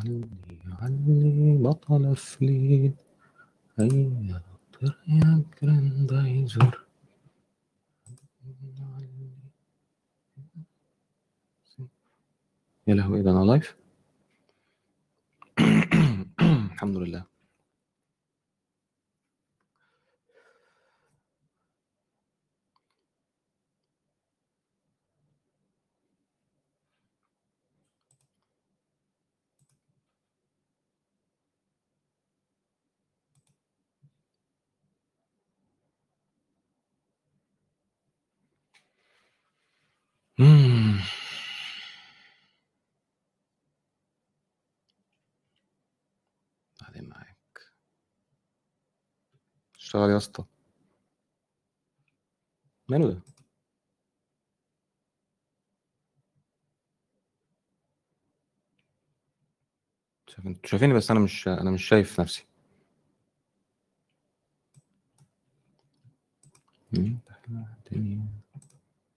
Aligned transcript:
علي 0.00 0.24
علي 0.80 1.58
بطل 1.62 2.16
فليد 2.16 2.94
هيا 3.78 4.42
طير 4.72 4.98
يا 5.08 5.44
جراندايزر 5.62 6.84
يا 12.88 12.94
لهوي 12.94 13.22
ده 13.22 13.30
أنا 13.30 13.44
live 13.44 13.76
الحمد 16.72 16.96
لله. 16.96 17.24
مم. 40.40 41.00
بعدين 46.82 47.08
معاك 47.08 47.36
اشتغل 49.78 50.10
يا 50.10 50.16
اسطى. 50.16 50.44
ماله 52.88 53.08
ده 53.10 53.22
أنتوا 60.46 60.68
شايفيني 60.70 60.94
بس 60.94 61.10
أنا 61.10 61.20
مش 61.20 61.48
أنا 61.48 61.70
مش 61.70 61.84
شايف 61.88 62.20
نفسي. 62.20 62.46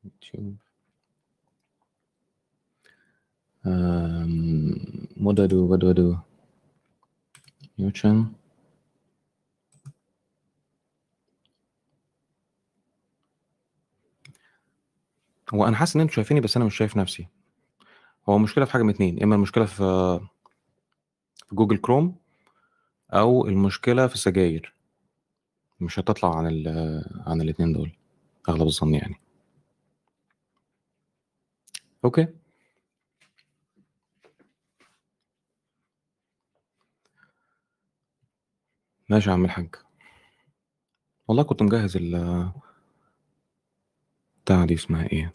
يوتيوب. 0.05 0.57
Um, 3.66 5.08
what 5.16 5.36
do 5.36 5.44
I 5.44 5.47
do? 5.47 5.64
What 5.66 5.80
do 5.80 5.89
I 5.89 5.94
do? 5.94 6.19
Your 7.78 7.92
channel. 7.92 8.25
هو 15.53 15.67
أنا 15.67 15.75
حاسس 15.75 15.95
إن 15.95 16.02
أنتوا 16.02 16.16
شايفيني 16.16 16.39
بس 16.39 16.58
أنا 16.58 16.66
مش 16.66 16.75
شايف 16.78 16.97
نفسي 16.97 17.28
هو 18.30 18.36
المشكلة 18.36 18.66
في 18.66 18.72
حاجة 18.72 18.84
من 18.84 18.89
اتنين 18.89 19.23
إما 19.23 19.36
المشكلة 19.36 19.66
في 19.66 20.19
في 21.50 21.56
جوجل 21.56 21.78
كروم 21.78 22.16
أو 23.14 23.47
المشكلة 23.47 24.08
في 24.08 24.14
السجاير 24.14 24.73
مش 25.80 26.00
هتطلع 26.00 26.38
عن 26.38 26.47
ال 26.47 26.67
عن 27.28 27.41
الاتنين 27.41 27.73
دول 27.73 27.91
أغلب 28.50 28.67
الظن 28.67 28.94
يعني 28.94 29.16
أوكي 32.06 32.28
ماشي 39.09 39.29
يا 39.29 39.33
عم 39.33 39.45
الحاج. 39.45 39.75
والله 41.27 41.43
كنت 41.43 41.61
مجهز 41.63 41.97
ال 41.97 42.49
بتاع 44.45 44.65
دي 44.65 44.73
اسمها 44.73 45.05
إيه؟ 45.07 45.31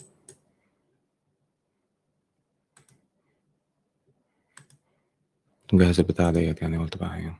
كنت 5.62 5.75
مجهز 5.75 6.00
البتاع 6.00 6.31
ديت 6.31 6.62
يعني 6.62 6.78
قلت 6.78 6.97
بقى 6.97 7.16
إيه 7.16 7.38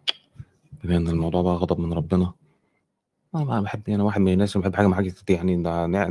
بما 0.84 0.97
ان 0.97 1.08
الموضوع 1.08 1.42
بقى 1.42 1.54
غضب 1.54 1.80
من 1.80 1.92
ربنا. 1.92 2.32
أنا 3.34 3.44
بقى 3.44 3.62
بحب 3.62 3.88
أنا 3.88 4.04
واحد 4.04 4.20
من 4.20 4.32
الناس 4.32 4.56
اللي 4.56 4.62
بحب 4.69 4.76
حاجة 4.76 4.86
مع 4.86 4.97
حاجة 4.97 5.14
يعني 5.28 5.56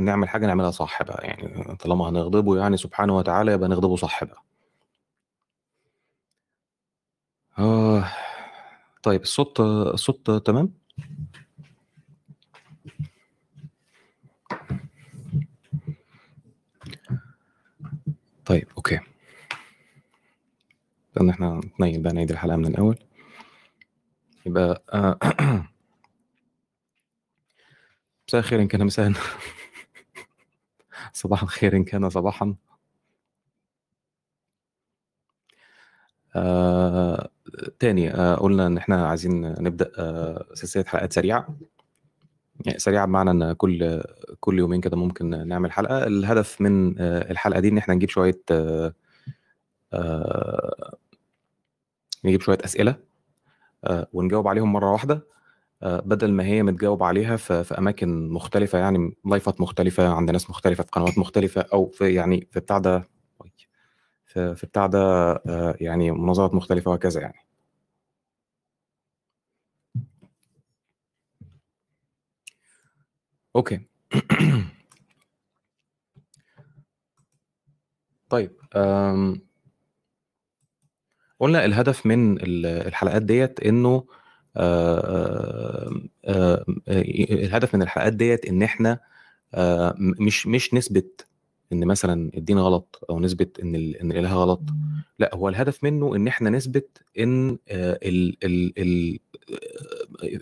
نعمل 0.00 0.28
حاجة 0.28 0.46
نعملها 0.46 0.70
صح 0.70 1.02
بقى 1.02 1.26
يعني 1.26 1.76
طالما 1.76 2.08
هنغضبه 2.08 2.58
يعني 2.58 2.76
سبحانه 2.76 3.16
وتعالى 3.16 3.52
يبقى 3.52 3.68
نغضبه 3.68 3.96
صح 3.96 4.24
بقى. 4.24 4.42
آه. 7.58 8.04
طيب 9.02 9.22
الصوت 9.22 9.60
الصوت 9.60 10.30
تمام؟ 10.46 10.72
طيب 18.46 18.68
أوكي. 18.76 19.00
لأن 21.16 21.30
إحنا 21.30 21.54
نتنيل 21.64 22.02
بقى 22.02 22.12
نعيد 22.12 22.30
الحلقة 22.30 22.56
من 22.56 22.66
الأول. 22.66 22.98
يبقى 24.46 24.82
مساء 28.28 28.40
الخير 28.40 28.60
إن 28.62 28.68
كان 28.68 28.86
مساء. 28.86 29.12
صباح 31.12 31.42
الخير 31.42 31.76
إن 31.76 31.84
كان 31.84 32.10
صباحا. 32.10 32.54
آه، 36.36 37.17
تاني 37.78 38.14
آه، 38.14 38.34
قلنا 38.34 38.66
إن 38.66 38.76
إحنا 38.76 39.08
عايزين 39.08 39.40
نبدأ 39.62 39.90
آه، 39.98 40.46
سلسلة 40.54 40.84
حلقات 40.84 41.12
سريعة. 41.12 41.56
يعني 42.66 42.78
سريعة 42.78 43.06
بمعنى 43.06 43.30
إن 43.30 43.52
كل 43.52 44.02
كل 44.40 44.58
يومين 44.58 44.80
كده 44.80 44.96
ممكن 44.96 45.48
نعمل 45.48 45.72
حلقة. 45.72 46.06
الهدف 46.06 46.60
من 46.60 46.98
آه، 47.00 47.30
الحلقة 47.30 47.60
دي 47.60 47.68
إن 47.68 47.78
إحنا 47.78 47.94
نجيب 47.94 48.08
شوية 48.08 48.40
نجيب 52.24 52.40
شوية 52.40 52.58
أسئلة 52.64 52.96
ونجاوب 54.12 54.48
عليهم 54.48 54.72
مرة 54.72 54.92
واحدة 54.92 55.26
بدل 55.82 56.32
ما 56.32 56.44
هي 56.44 56.62
متجاوب 56.62 57.02
عليها 57.02 57.36
في, 57.36 57.64
في 57.64 57.78
أماكن 57.78 58.28
مختلفة 58.30 58.78
يعني 58.78 59.16
لايفات 59.24 59.60
مختلفة 59.60 60.08
عند 60.08 60.30
ناس 60.30 60.50
مختلفة 60.50 60.84
في 60.84 60.90
قنوات 60.90 61.18
مختلفة 61.18 61.60
أو 61.72 61.90
في 61.90 62.14
يعني 62.14 62.48
في 62.50 62.60
بتاع 62.60 62.78
ده 62.78 63.08
في, 64.26 64.54
بتاع 64.66 64.86
ده 64.86 65.32
يعني 65.80 66.10
مناظرات 66.12 66.54
مختلفة 66.54 66.90
وهكذا 66.90 67.20
يعني. 67.20 67.47
أوكي. 73.58 73.80
طيب 78.30 78.52
أم، 78.76 79.40
قلنا 81.40 81.64
الهدف 81.64 82.06
من 82.06 82.38
ال- 82.42 82.66
الحلقات 82.66 83.22
ديت 83.22 83.60
إنه 83.60 84.04
آه، 84.56 86.00
آه، 86.24 86.64
الهدف 86.88 87.74
من 87.74 87.82
الحلقات 87.82 88.12
ديت 88.12 88.44
إن 88.46 88.62
إحنا 88.62 89.00
م- 89.98 90.24
مش 90.26 90.46
مش 90.46 90.74
نثبت 90.74 91.26
إن 91.72 91.84
مثلا 91.86 92.30
الدين 92.36 92.58
غلط 92.58 93.04
أو 93.10 93.20
نثبت 93.20 93.60
إن 93.60 93.74
إن 93.74 94.10
الإله 94.12 94.34
غلط. 94.34 94.60
لا 95.18 95.34
هو 95.34 95.48
الهدف 95.48 95.84
منه 95.84 96.16
إن 96.16 96.28
إحنا 96.28 96.50
نثبت 96.50 97.02
إن 97.18 97.58
ال 97.70 98.44
ال 98.44 98.78
ال 98.78 99.18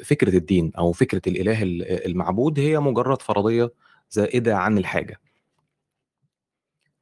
فكرة 0.05 0.37
الدين 0.37 0.73
أو 0.79 0.93
فكرة 0.93 1.23
الإله 1.27 1.63
ال- 1.63 2.07
المعبود 2.07 2.59
هي 2.59 2.81
مجرد 2.81 3.23
فرضية 3.23 3.73
زائدة 4.11 4.57
عن 4.57 4.79
الحاجة. 4.79 5.21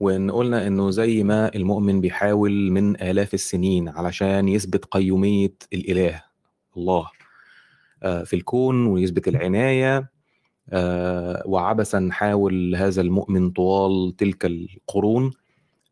وإن 0.01 0.31
قلنا 0.31 0.67
إنه 0.67 0.91
زي 0.91 1.23
ما 1.23 1.55
المؤمن 1.55 2.01
بيحاول 2.01 2.71
من 2.73 3.03
آلاف 3.03 3.35
السنين 3.35 3.89
علشان 3.89 4.49
يثبت 4.49 4.85
قيومية 4.85 5.55
الإله 5.73 6.23
الله 6.77 7.11
آه، 8.03 8.23
في 8.25 8.37
الكون 8.37 8.87
ويثبت 8.87 9.29
العناية 9.29 10.11
آه، 10.71 11.43
وعبثا 11.47 12.09
حاول 12.13 12.77
هذا 12.77 13.01
المؤمن 13.03 13.51
طوال 13.51 14.17
تلك 14.17 14.45
القرون 14.47 15.31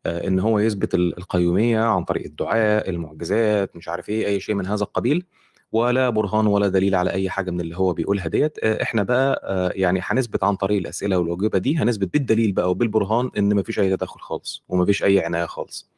آه، 0.05 0.27
إن 0.27 0.39
هو 0.39 0.59
يثبت 0.59 0.95
ال- 0.95 1.17
القيومية 1.17 1.79
عن 1.79 2.03
طريق 2.03 2.25
الدعاء 2.25 2.89
المعجزات 2.89 3.75
مش 3.75 3.87
عارف 3.89 4.09
إيه 4.09 4.25
أي 4.27 4.39
شيء 4.39 4.55
من 4.55 4.65
هذا 4.67 4.83
القبيل. 4.83 5.25
ولا 5.73 6.09
برهان 6.09 6.47
ولا 6.47 6.67
دليل 6.67 6.95
على 6.95 7.11
أي 7.11 7.29
حاجة 7.29 7.51
من 7.51 7.61
اللي 7.61 7.77
هو 7.77 7.93
بيقولها 7.93 8.27
ديت. 8.27 8.57
آه، 8.63 8.83
إحنا 8.83 9.03
بقى 9.03 9.41
آه، 9.43 9.71
يعني 9.75 9.99
هنثبت 10.03 10.43
عن 10.43 10.55
طريق 10.55 10.77
الأسئلة 10.77 11.17
والاجوبه 11.17 11.59
دي 11.59 11.77
هنثبت 11.77 12.13
بالدليل 12.13 12.51
بقى 12.51 12.69
وبالبرهان 12.71 13.29
إن 13.37 13.55
مفيش 13.55 13.79
أي 13.79 13.97
تدخل 13.97 14.19
خالص 14.19 14.63
ومفيش 14.67 15.03
أي 15.03 15.19
عناية 15.25 15.45
خالص. 15.45 15.89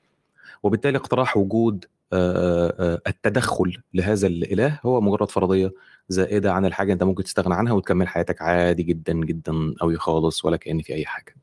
وبالتالي 0.64 0.98
اقتراح 0.98 1.38
وجود 1.38 1.86
آه، 2.14 3.02
التدخل 3.08 3.78
لهذا 3.94 4.28
الإله 4.28 4.80
هو 4.86 5.02
مجرد 5.02 5.32
فرضية 5.32 5.74
زائدة 6.10 6.54
عن 6.54 6.66
الحاجة 6.66 6.94
أنت 6.94 7.04
ممكن 7.04 7.24
تستغنى 7.24 7.56
عنها 7.56 7.74
وتكمل 7.74 8.08
حياتك 8.08 8.42
عادي 8.42 8.84
جدا 8.84 9.14
جدا 9.14 9.74
قوي 9.80 9.98
خالص 9.98 10.46
ولا 10.46 10.58
كان 10.58 10.82
في 10.82 10.94
أي 10.94 11.06
حاجة. 11.06 11.36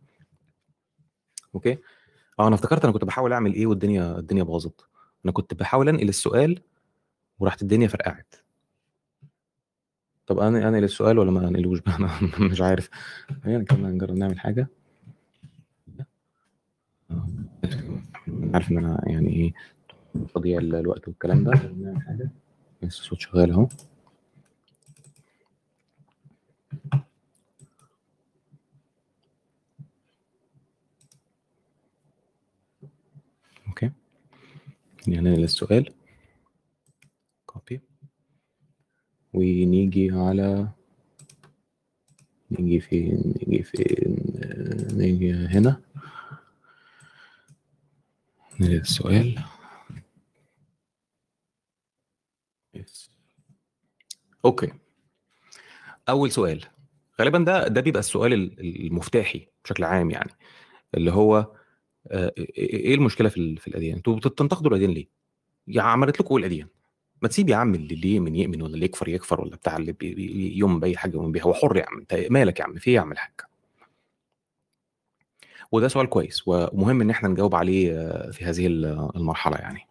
أوكي؟ 1.55 1.79
آه 2.39 2.47
أنا 2.47 2.55
افتكرت 2.55 2.85
أنا 2.85 2.93
كنت 2.93 3.05
بحاول 3.05 3.33
أعمل 3.33 3.55
إيه 3.55 3.67
والدنيا 3.67 4.19
الدنيا 4.19 4.43
باظت. 4.43 4.81
أنا 5.25 5.33
كنت 5.33 5.55
بحاول 5.55 5.89
أنقل 5.89 6.09
السؤال 6.09 6.61
وراحت 7.43 7.63
الدنيا 7.63 7.89
فرقعت. 7.89 8.35
طب 10.27 10.39
أنا 10.39 10.69
انقل 10.69 10.85
السؤال 10.85 11.19
ولا 11.19 11.31
ما 11.31 11.49
انقلوش 11.49 11.79
بقى؟ 11.81 11.97
أنا 11.97 12.49
مش 12.51 12.61
عارف. 12.61 12.91
خلينا 13.45 13.65
كده 13.65 13.79
نجرب 13.79 14.17
نعمل 14.17 14.41
حاجة. 14.41 14.69
عارف 18.55 18.71
إن 18.71 18.79
أنا 18.79 19.03
يعني 19.07 19.29
إيه 19.29 19.53
تضييع 20.35 20.59
الوقت 20.59 21.09
والكلام 21.09 21.45
ده. 21.45 21.73
الصوت 22.83 23.21
شغال 23.21 23.51
أهو. 23.51 23.69
Okay. 33.69 33.91
يعني 35.07 35.37
للسؤال 35.37 35.95
copy 37.47 37.81
ونيجي 39.33 40.11
على 40.11 40.69
نيجي 42.51 42.81
فين؟ 42.81 43.35
نيجي 43.47 43.63
فين؟ 43.63 44.17
نيجي 44.93 45.33
هنا. 45.33 45.81
نلاقي 48.61 48.77
السؤال. 48.81 49.39
okay 54.45 54.73
أول 56.09 56.31
سؤال. 56.31 56.65
غالبا 57.21 57.39
ده 57.39 57.69
ده 57.69 57.81
بيبقى 57.81 58.01
السؤال 58.01 58.33
المفتاحي 58.61 59.49
بشكل 59.65 59.85
عام 59.85 60.11
يعني. 60.11 60.31
اللي 60.95 61.13
هو 61.13 61.53
آه، 62.11 62.33
إيه 62.39 62.95
المشكلة 62.95 63.29
في 63.29 63.69
الأديان؟ 63.69 63.97
أنتوا 63.97 64.17
بتنتقدوا 64.17 64.71
الأديان 64.71 64.91
ليه؟ 64.91 65.09
يا 65.69 65.83
عملت 65.83 66.21
لكم 66.21 66.35
إيه 66.35 66.41
الأديان؟ 66.41 66.69
ما 67.23 67.29
تسيب 67.29 67.49
يا 67.49 67.57
عم 67.57 67.75
اللي 67.75 68.15
يؤمن 68.15 68.37
يؤمن 68.37 68.63
ولا 68.63 68.75
اللي 68.75 68.85
يكفر 68.85 69.09
يكفر 69.09 69.41
ولا 69.41 69.57
بتاع 69.57 69.77
اللي 69.77 69.97
يؤمن 70.59 70.81
بأي 70.81 70.97
حاجة 70.97 71.13
يؤمن 71.13 71.33
بيها. 71.33 71.43
هو 71.43 71.55
حر 71.55 71.77
يا 71.77 71.87
عم. 71.89 71.99
أنت 71.99 72.27
مالك 72.31 72.61
يا 72.61 72.65
عم؟ 72.65 72.75
في 72.79 72.91
إيه 72.91 73.13
الحاج؟ 73.13 73.33
وده 75.73 75.89
سؤال 75.89 76.07
كويس 76.09 76.43
ومهم 76.49 77.01
إن 77.01 77.11
إحنا 77.11 77.29
نجاوب 77.29 77.55
عليه 77.55 77.93
آه، 78.01 78.31
في 78.31 78.45
هذه 78.45 78.67
المرحلة 78.67 79.57
يعني. 79.57 79.87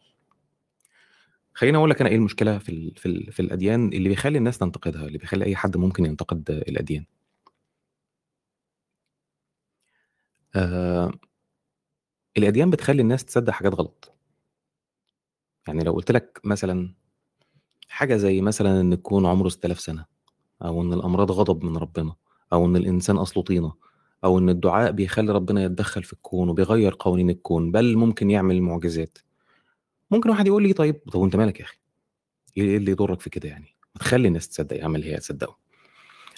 خليني 1.54 1.78
أقول 1.78 1.90
لك 1.90 2.02
أنا 2.02 2.10
إيه 2.10 2.16
المشكلة 2.16 2.58
في 2.58 2.70
ال 2.70 2.96
في, 2.96 3.06
ال 3.06 3.32
في 3.32 3.40
الأديان 3.42 3.88
اللي 3.94 4.10
بيخلي 4.10 4.38
الناس 4.38 4.58
تنتقدها 4.58 5.08
اللي 5.08 5.18
بيخلي 5.18 5.46
أي 5.46 5.56
حد 5.56 5.78
ممكن 5.78 6.06
ينتقد 6.06 6.50
الأديان. 6.52 7.06
آه 10.56 11.12
الأديان 12.38 12.70
بتخلي 12.70 13.02
الناس 13.02 13.26
تصدق 13.26 13.54
حاجات 13.54 13.74
غلط. 13.76 14.14
يعني 15.68 15.84
لو 15.84 15.94
قلت 15.94 16.12
لك 16.12 16.42
مثلا 16.44 16.94
حاجة 17.92 18.16
زي 18.18 18.42
مثلا 18.42 18.82
إن 18.82 18.94
يكون 18.94 19.26
عمره 19.26 19.50
6000 19.50 19.80
سنة 19.80 20.06
أو 20.62 20.82
إن 20.82 20.94
الأمراض 20.94 21.32
غضب 21.32 21.64
من 21.64 21.78
ربنا 21.78 22.16
أو 22.54 22.66
إن 22.66 22.76
الإنسان 22.76 23.18
أصله 23.18 23.44
طينة 23.44 23.74
أو 24.24 24.40
إن 24.40 24.50
الدعاء 24.50 24.92
بيخلي 24.92 25.32
ربنا 25.34 25.64
يتدخل 25.64 26.04
في 26.04 26.14
الكون 26.14 26.50
وبيغير 26.50 26.96
قوانين 27.00 27.30
الكون 27.30 27.72
بل 27.72 27.98
ممكن 27.98 28.30
يعمل 28.30 28.62
معجزات. 28.62 29.18
ممكن 30.12 30.30
واحد 30.30 30.48
يقول 30.48 30.64
لي 30.64 30.74
طيب 30.74 30.96
طب 31.12 31.20
وأنت 31.20 31.36
مالك 31.36 31.60
يا 31.60 31.66
أخي؟ 31.66 31.78
إيه 32.58 32.78
اللي 32.78 32.92
يضرك 32.92 33.22
في 33.22 33.30
كده 33.30 33.50
يعني؟ 33.50 33.76
ما 33.96 34.00
تخلي 34.00 34.28
الناس 34.28 34.50
تصدق 34.50 34.78
يعمل 34.78 35.04
هي 35.04 35.18
تصدقه 35.18 35.58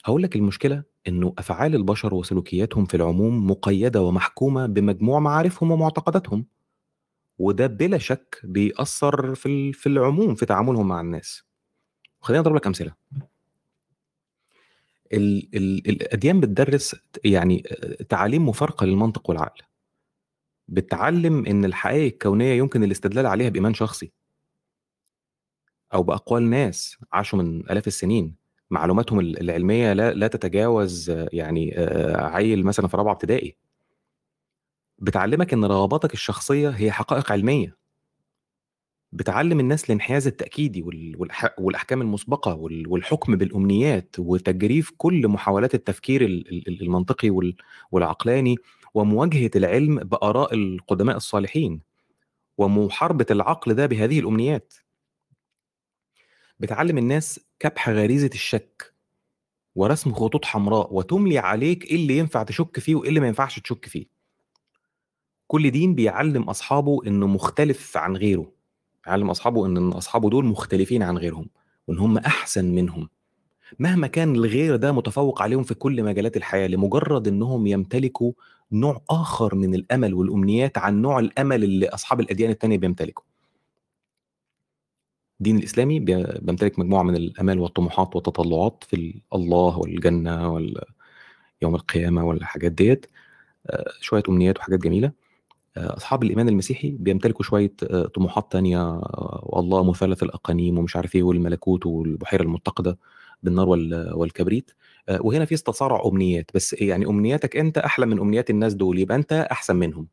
هقول 0.05 0.23
لك 0.23 0.35
المشكلة 0.35 0.83
إنه 1.07 1.33
أفعال 1.37 1.75
البشر 1.75 2.13
وسلوكياتهم 2.13 2.85
في 2.85 2.97
العموم 2.97 3.47
مقيدة 3.51 4.01
ومحكومة 4.01 4.65
بمجموع 4.65 5.19
معارفهم 5.19 5.71
ومعتقداتهم. 5.71 6.45
وده 7.43 7.67
بلا 7.67 7.97
شك 7.97 8.41
بيأثر 8.43 9.35
في 9.35 9.73
في 9.73 9.87
العموم 9.89 10.35
في 10.35 10.45
تعاملهم 10.45 10.87
مع 10.87 11.01
الناس. 11.01 11.43
خليني 12.21 12.39
أضرب 12.39 12.55
لك 12.55 12.67
أمثلة. 12.67 12.93
ال 15.13 15.49
ال 15.55 15.89
الأديان 15.89 16.39
بتدرس 16.39 16.95
يعني 17.25 17.63
تعاليم 18.09 18.49
مفارقة 18.49 18.85
للمنطق 18.85 19.29
والعقل. 19.29 19.61
بتعلم 20.67 21.45
إن 21.45 21.65
الحقائق 21.65 22.13
الكونية 22.13 22.53
يمكن 22.53 22.83
الاستدلال 22.83 23.25
عليها 23.25 23.49
بإيمان 23.49 23.73
شخصي. 23.73 24.11
أو 25.93 26.03
بأقوال 26.03 26.49
ناس 26.49 26.97
عاشوا 27.13 27.39
من 27.39 27.59
آلاف 27.59 27.87
السنين. 27.87 28.35
معلوماتهم 28.69 29.19
العلمية 29.19 29.93
لا 29.93 30.13
لا 30.13 30.27
تتجاوز 30.27 31.09
يعني 31.33 31.75
عيل 32.15 32.65
مثلا 32.65 32.87
في 32.87 32.97
رابعة 32.97 33.13
ابتدائي. 33.13 33.62
بتعلمك 35.03 35.53
إن 35.53 35.65
رغباتك 35.65 36.13
الشخصية 36.13 36.69
هي 36.69 36.91
حقائق 36.91 37.31
علمية. 37.31 37.77
بتعلم 39.11 39.59
الناس 39.59 39.85
الانحياز 39.85 40.27
التأكيدي 40.27 40.83
والأحكام 41.57 42.01
المسبقة 42.01 42.53
والحكم 42.87 43.35
بالأمنيات 43.35 44.15
وتجريف 44.19 44.91
كل 44.97 45.27
محاولات 45.27 45.75
التفكير 45.75 46.25
المنطقي 46.81 47.29
والعقلاني 47.91 48.55
ومواجهة 48.93 49.51
العلم 49.55 49.95
بآراء 49.95 50.53
القدماء 50.55 51.17
الصالحين 51.17 51.81
ومحاربة 52.57 53.25
العقل 53.31 53.73
ده 53.73 53.85
بهذه 53.85 54.19
الأمنيات. 54.19 54.73
بتعلم 56.59 56.97
الناس 56.97 57.39
كبح 57.59 57.89
غريزة 57.89 58.29
الشك 58.33 58.93
ورسم 59.75 60.13
خطوط 60.13 60.45
حمراء 60.45 60.93
وتملي 60.93 61.37
عليك 61.37 61.85
إيه 61.85 61.95
اللي 61.95 62.17
ينفع 62.17 62.43
تشك 62.43 62.79
فيه 62.79 62.95
وإيه 62.95 63.09
اللي 63.09 63.19
ما 63.19 63.27
ينفعش 63.27 63.59
تشك 63.59 63.85
فيه. 63.85 64.12
كل 65.53 65.71
دين 65.71 65.95
بيعلم 65.95 66.43
أصحابه 66.43 67.01
إنه 67.07 67.27
مختلف 67.27 67.97
عن 67.97 68.17
غيره 68.17 68.51
يعلم 69.07 69.29
أصحابه 69.29 69.65
إن 69.65 69.77
أصحابه 69.91 70.29
دول 70.29 70.45
مختلفين 70.45 71.03
عن 71.03 71.17
غيرهم 71.17 71.49
وإن 71.87 71.99
هم 71.99 72.17
أحسن 72.17 72.65
منهم. 72.75 73.09
مهما 73.79 74.07
كان 74.07 74.35
الغير 74.35 74.75
ده 74.75 74.91
متفوق 74.91 75.41
عليهم 75.41 75.63
في 75.63 75.73
كل 75.73 76.03
مجالات 76.03 76.37
الحياة 76.37 76.67
لمجرد 76.67 77.27
إنهم 77.27 77.67
يمتلكوا 77.67 78.33
نوع 78.71 79.01
آخر 79.09 79.55
من 79.55 79.75
الأمل 79.75 80.13
والأمنيات 80.13 80.77
عن 80.77 81.01
نوع 81.01 81.19
الأمل 81.19 81.63
اللي 81.63 81.89
أصحاب 81.89 82.19
الأديان 82.19 82.49
التانية 82.51 82.77
بيمتلكوا 82.77 83.23
الدين 85.39 85.57
الإسلامي 85.57 85.99
بيمتلك 85.99 86.79
مجموعة 86.79 87.03
من 87.03 87.15
الأمال 87.15 87.59
والطموحات 87.59 88.15
والتطلعات 88.15 88.83
في 88.87 89.21
الله 89.33 89.77
والجنة 89.77 90.53
ويوم 90.53 91.75
القيامة 91.75 92.25
والحاجات 92.25 92.71
ديت 92.71 93.05
آه، 93.67 93.91
شوية 94.01 94.23
أمنيات 94.29 94.59
وحاجات 94.59 94.79
جميلة. 94.79 95.22
أصحاب 95.77 96.23
الإيمان 96.23 96.49
المسيحي 96.49 96.91
بيمتلكوا 96.91 97.45
شوية 97.45 97.73
آه، 97.89 98.05
طموحات 98.05 98.51
تانية 98.51 99.01
والله 99.43 99.83
مثلث 99.83 100.23
الأقانيم 100.23 100.77
ومش 100.77 100.95
عارف 100.95 101.15
إيه 101.15 101.23
والملكوت 101.23 101.85
والبحيرة 101.85 102.43
المتقدة 102.43 102.97
بالنار 103.43 103.69
والكبريت. 104.15 104.71
وهنا 105.19 105.45
في 105.45 105.53
استصارع 105.53 106.01
أمنيات. 106.05 106.51
بس 106.55 106.73
يعني 106.73 107.05
أمنياتك 107.05 107.57
أنت 107.57 107.77
أحلى 107.77 108.05
من 108.05 108.19
أمنيات 108.19 108.49
الناس 108.49 108.73
دول 108.73 108.99
يبقى 108.99 109.17
أنت 109.17 109.33
أحسن 109.33 109.75
منهم. 109.75 110.07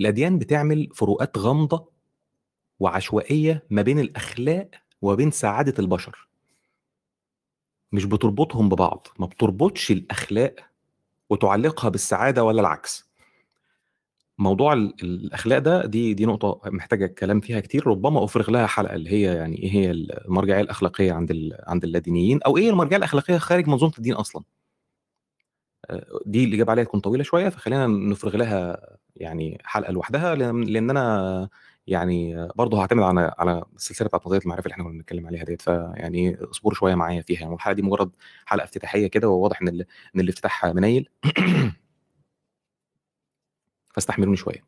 الأديان 0.00 0.38
بتعمل 0.38 0.88
فروقات 0.94 1.38
غامضة 1.38 1.88
وعشوائية 2.80 3.62
ما 3.70 3.82
بين 3.82 3.98
الأخلاق 3.98 4.70
وبين 5.02 5.30
سعادة 5.30 5.74
البشر. 5.78 6.28
مش 7.92 8.04
بتربطهم 8.04 8.68
ببعض. 8.68 9.06
ما 9.18 9.26
بتربطش 9.26 9.90
الأخلاق 9.90 10.54
وتعلقها 11.30 11.88
بالسعادة 11.88 12.44
ولا 12.44 12.60
العكس. 12.60 13.09
موضوع 14.40 14.72
الأخلاق 14.72 15.58
ده 15.58 15.86
دي 15.86 16.14
دي 16.14 16.26
نقطة 16.26 16.60
محتاجة 16.70 17.06
كلام 17.06 17.40
فيها 17.40 17.60
كتير 17.60 17.86
ربما 17.86 18.24
أفرغ 18.24 18.50
لها 18.50 18.66
حلقة 18.66 18.94
اللي 18.94 19.10
هي 19.10 19.22
يعني 19.36 19.56
إيه 19.62 19.70
هي 19.72 19.90
المرجعية 19.90 20.60
الأخلاقية 20.62 21.12
عند 21.12 21.50
عند 21.66 21.84
اللادينيين 21.84 22.42
أو 22.42 22.56
إيه 22.56 22.70
المرجعية 22.70 22.98
الأخلاقية 22.98 23.38
خارج 23.38 23.68
منظومة 23.68 23.92
الدين 23.98 24.14
أصلا. 24.14 24.42
آه، 25.90 26.06
دي 26.26 26.44
الإجابة 26.44 26.70
عليها 26.70 26.84
تكون 26.84 27.00
طويلة 27.00 27.24
شوية 27.24 27.48
فخلينا 27.48 27.86
نفرغ 27.86 28.36
لها 28.36 28.80
يعني 29.16 29.58
حلقة 29.64 29.92
لوحدها 29.92 30.34
لأن 30.34 30.90
أنا 30.90 31.48
يعني 31.86 32.48
برضه 32.56 32.80
هعتمد 32.82 33.02
على 33.02 33.34
على 33.38 33.64
السلسلة 33.76 34.08
بتاعت 34.08 34.26
نظريه 34.26 34.40
المعرفة 34.40 34.64
اللي 34.64 34.72
إحنا 34.72 34.84
كنا 34.84 34.92
بنتكلم 34.92 35.26
عليها 35.26 35.44
ديت 35.44 35.62
فيعني 35.62 36.36
اصبروا 36.44 36.74
شوية 36.74 36.94
معايا 36.94 37.22
فيها. 37.22 37.40
يعني 37.40 37.54
الحلقة 37.54 37.74
دي 37.74 37.82
مجرد 37.82 38.10
حلقة 38.46 38.64
افتتاحية 38.64 39.06
كده 39.06 39.28
وواضح 39.28 39.62
إن 39.62 39.68
إن 39.68 40.20
الافتتاح 40.20 40.66
منيل. 40.66 41.08
فاستحملوني 43.90 44.36
شوية. 44.36 44.64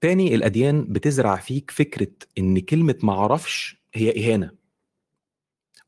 تاني 0.00 0.34
الأديان 0.34 0.84
بتزرع 0.84 1.36
فيك 1.36 1.70
فكرة 1.70 2.12
إن 2.38 2.58
كلمة 2.58 2.98
ما 3.02 3.12
أعرفش 3.12 3.76
هي 3.94 4.10
إهانة. 4.32 4.50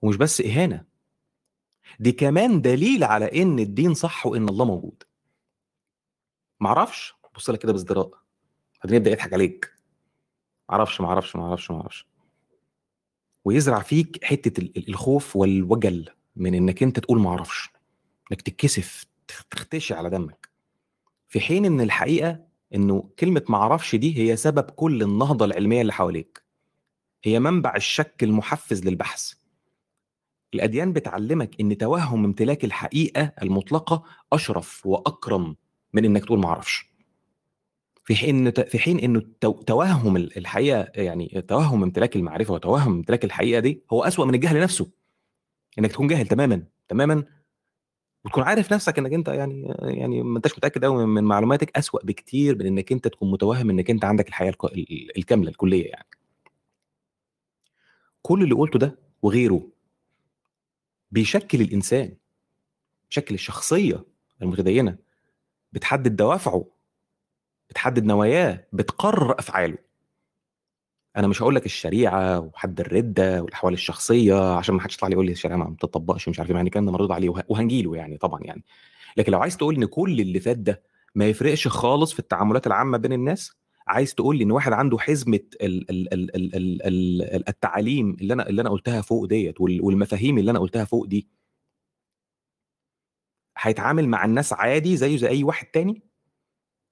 ومش 0.02 0.16
بس 0.16 0.40
إهانة 0.40 0.84
دي 2.00 2.12
كمان 2.12 2.60
دليل 2.62 3.04
على 3.04 3.42
إن 3.42 3.58
الدين 3.58 3.94
صح 3.94 4.26
وإن 4.26 4.48
الله 4.48 4.64
موجود. 4.64 5.02
ما 6.60 6.68
أعرفش؟ 6.68 7.14
بص 7.34 7.50
لك 7.50 7.58
كده 7.58 7.72
بازدراء. 7.72 8.10
بعدين 8.84 8.96
يبدا 8.96 9.10
يضحك 9.10 9.32
عليك. 9.32 9.72
ما 10.68 10.74
أعرفش 10.74 11.00
ما 11.00 11.08
أعرفش 11.08 12.06
ويزرع 13.44 13.80
فيك 13.80 14.24
حتة 14.24 14.70
الخوف 14.88 15.36
والوجل 15.36 16.08
من 16.36 16.54
إنك 16.54 16.82
أنت 16.82 16.98
تقول 16.98 17.20
ما 17.20 17.30
أعرفش 17.30 17.70
إنك 18.32 18.42
تتكسف 18.42 19.06
تختشي 19.50 19.94
على 19.94 20.10
دمك. 20.10 20.53
في 21.34 21.40
حين 21.40 21.64
إن 21.64 21.80
الحقيقة 21.80 22.40
إنه 22.74 23.10
كلمة 23.18 23.42
ما 23.48 23.56
أعرفش 23.56 23.96
دي 23.96 24.18
هي 24.18 24.36
سبب 24.36 24.70
كل 24.70 25.02
النهضة 25.02 25.44
العلمية 25.44 25.80
اللي 25.80 25.92
حواليك. 25.92 26.42
هي 27.24 27.40
منبع 27.40 27.76
الشك 27.76 28.22
المحفز 28.22 28.84
للبحث. 28.84 29.32
الأديان 30.54 30.92
بتعلمك 30.92 31.60
إن 31.60 31.78
توهم 31.78 32.24
امتلاك 32.24 32.64
الحقيقة 32.64 33.32
المطلقة 33.42 34.04
أشرف 34.32 34.86
وأكرم 34.86 35.56
من 35.92 36.04
إنك 36.04 36.24
تقول 36.24 36.38
ما 36.38 36.48
أعرفش 36.48 36.86
في 38.04 38.16
حين 38.16 38.50
في 38.50 38.78
حين 38.78 38.98
إنه 38.98 39.22
توهم 39.66 40.16
الحقيقة 40.16 40.88
يعني 40.94 41.44
توهم 41.48 41.82
امتلاك 41.82 42.16
المعرفة 42.16 42.54
وتوهم 42.54 42.92
امتلاك 42.92 43.24
الحقيقة 43.24 43.60
دي 43.60 43.82
هو 43.92 44.02
أسوأ 44.04 44.24
من 44.24 44.34
الجهل 44.34 44.60
نفسه. 44.60 44.90
إنك 45.78 45.92
تكون 45.92 46.06
جاهل 46.06 46.26
تماما 46.26 46.62
تماما 46.88 47.24
وتكون 48.24 48.42
عارف 48.44 48.72
نفسك 48.72 48.98
إنك 48.98 49.12
أنت 49.12 49.28
يعني 49.28 49.74
يعني 49.82 50.22
ما 50.22 50.36
أنتش 50.36 50.52
متأكد 50.58 50.84
قوي 50.84 51.06
من 51.06 51.24
معلوماتك 51.24 51.76
أسوأ 51.78 52.04
بكتير 52.04 52.58
من 52.58 52.66
إنك 52.66 52.92
أنت 52.92 53.08
تكون 53.08 53.30
متوهم 53.30 53.70
إنك 53.70 53.90
أنت 53.90 54.04
عندك 54.04 54.28
الحقيقة 54.28 54.70
الكاملة 55.16 55.50
الكلية 55.50 55.86
يعني. 55.86 56.06
كل 58.22 58.42
اللي 58.42 58.54
قلته 58.54 58.78
ده 58.78 58.98
وغيره 59.22 59.68
بيشكل 61.10 61.60
الإنسان 61.60 62.16
بيشكل 63.10 63.34
الشخصية 63.34 64.04
المتدينة 64.42 64.96
بتحدد 65.72 66.16
دوافعه 66.16 66.66
بتحدد 67.70 68.04
نواياه 68.04 68.66
بتقرر 68.72 69.38
أفعاله. 69.38 69.78
أنا 71.16 71.26
مش 71.26 71.42
هقول 71.42 71.54
لك 71.54 71.66
الشريعة 71.66 72.40
وحد 72.40 72.80
الردة 72.80 73.42
والأحوال 73.42 73.74
الشخصية 73.74 74.56
عشان 74.56 74.74
ما 74.74 74.80
حدش 74.80 74.94
يطلع 74.94 75.08
لي 75.08 75.12
يقول 75.14 75.26
لي 75.26 75.32
الشريعة 75.32 75.56
ما 75.56 75.64
بتطبقش 75.64 76.28
مش 76.28 76.38
عارف 76.38 76.50
إيه 76.50 76.56
يعني 76.56 76.70
كان 76.70 76.84
مردود 76.84 77.10
عليه 77.10 77.28
وهنجي 77.48 77.82
له 77.82 77.96
يعني 77.96 78.16
طبعا 78.18 78.40
يعني. 78.42 78.64
لكن 79.16 79.32
لو 79.32 79.40
عايز 79.40 79.56
تقول 79.56 79.76
إن 79.76 79.84
كل 79.84 80.20
اللي 80.20 80.40
فات 80.40 80.56
ده 80.58 80.82
ما 81.14 81.26
يفرقش 81.26 81.68
خالص 81.68 82.12
في 82.12 82.18
التعاملات 82.18 82.66
العامة 82.66 82.98
بين 82.98 83.12
الناس 83.12 83.52
عايز 83.86 84.14
تقول 84.14 84.36
لي 84.38 84.44
إن 84.44 84.50
واحد 84.50 84.72
عنده 84.72 84.98
حزمة 84.98 85.40
ال 85.62 85.90
ال 85.90 86.14
ال 86.14 86.36
ال 86.36 86.54
ال 86.56 86.82
ال 87.22 87.48
التعاليم 87.48 88.16
اللي 88.20 88.34
أنا 88.34 88.48
اللي 88.48 88.62
أنا 88.62 88.70
قلتها 88.70 89.00
فوق 89.00 89.24
ديت 89.24 89.60
والمفاهيم 89.60 90.38
اللي 90.38 90.50
أنا 90.50 90.58
قلتها 90.58 90.84
فوق 90.84 91.06
دي 91.06 91.28
هيتعامل 93.58 94.08
مع 94.08 94.24
الناس 94.24 94.52
عادي 94.52 94.96
زيه 94.96 95.16
زي 95.16 95.28
أي 95.28 95.44
واحد 95.44 95.66
تاني؟ 95.66 96.02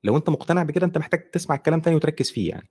لو 0.04 0.16
أنت 0.16 0.30
مقتنع 0.30 0.62
بكده 0.62 0.86
أنت 0.86 0.98
محتاج 0.98 1.30
تسمع 1.30 1.56
الكلام 1.56 1.80
تاني 1.80 1.96
وتركز 1.96 2.30
فيه 2.30 2.50
يعني. 2.50 2.68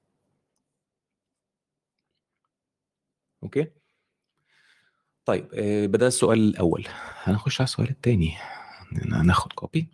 أوكي؟ 3.44 3.68
طيب 5.26 5.48
آه، 5.54 5.86
بدأ 5.86 6.08
السؤال 6.08 6.40
الأول. 6.40 6.88
هنخش 7.24 7.62
على 7.62 7.66
السؤال 7.66 7.90
الثاني. 7.90 8.38
هناخد 9.12 9.54
copy 9.54 9.88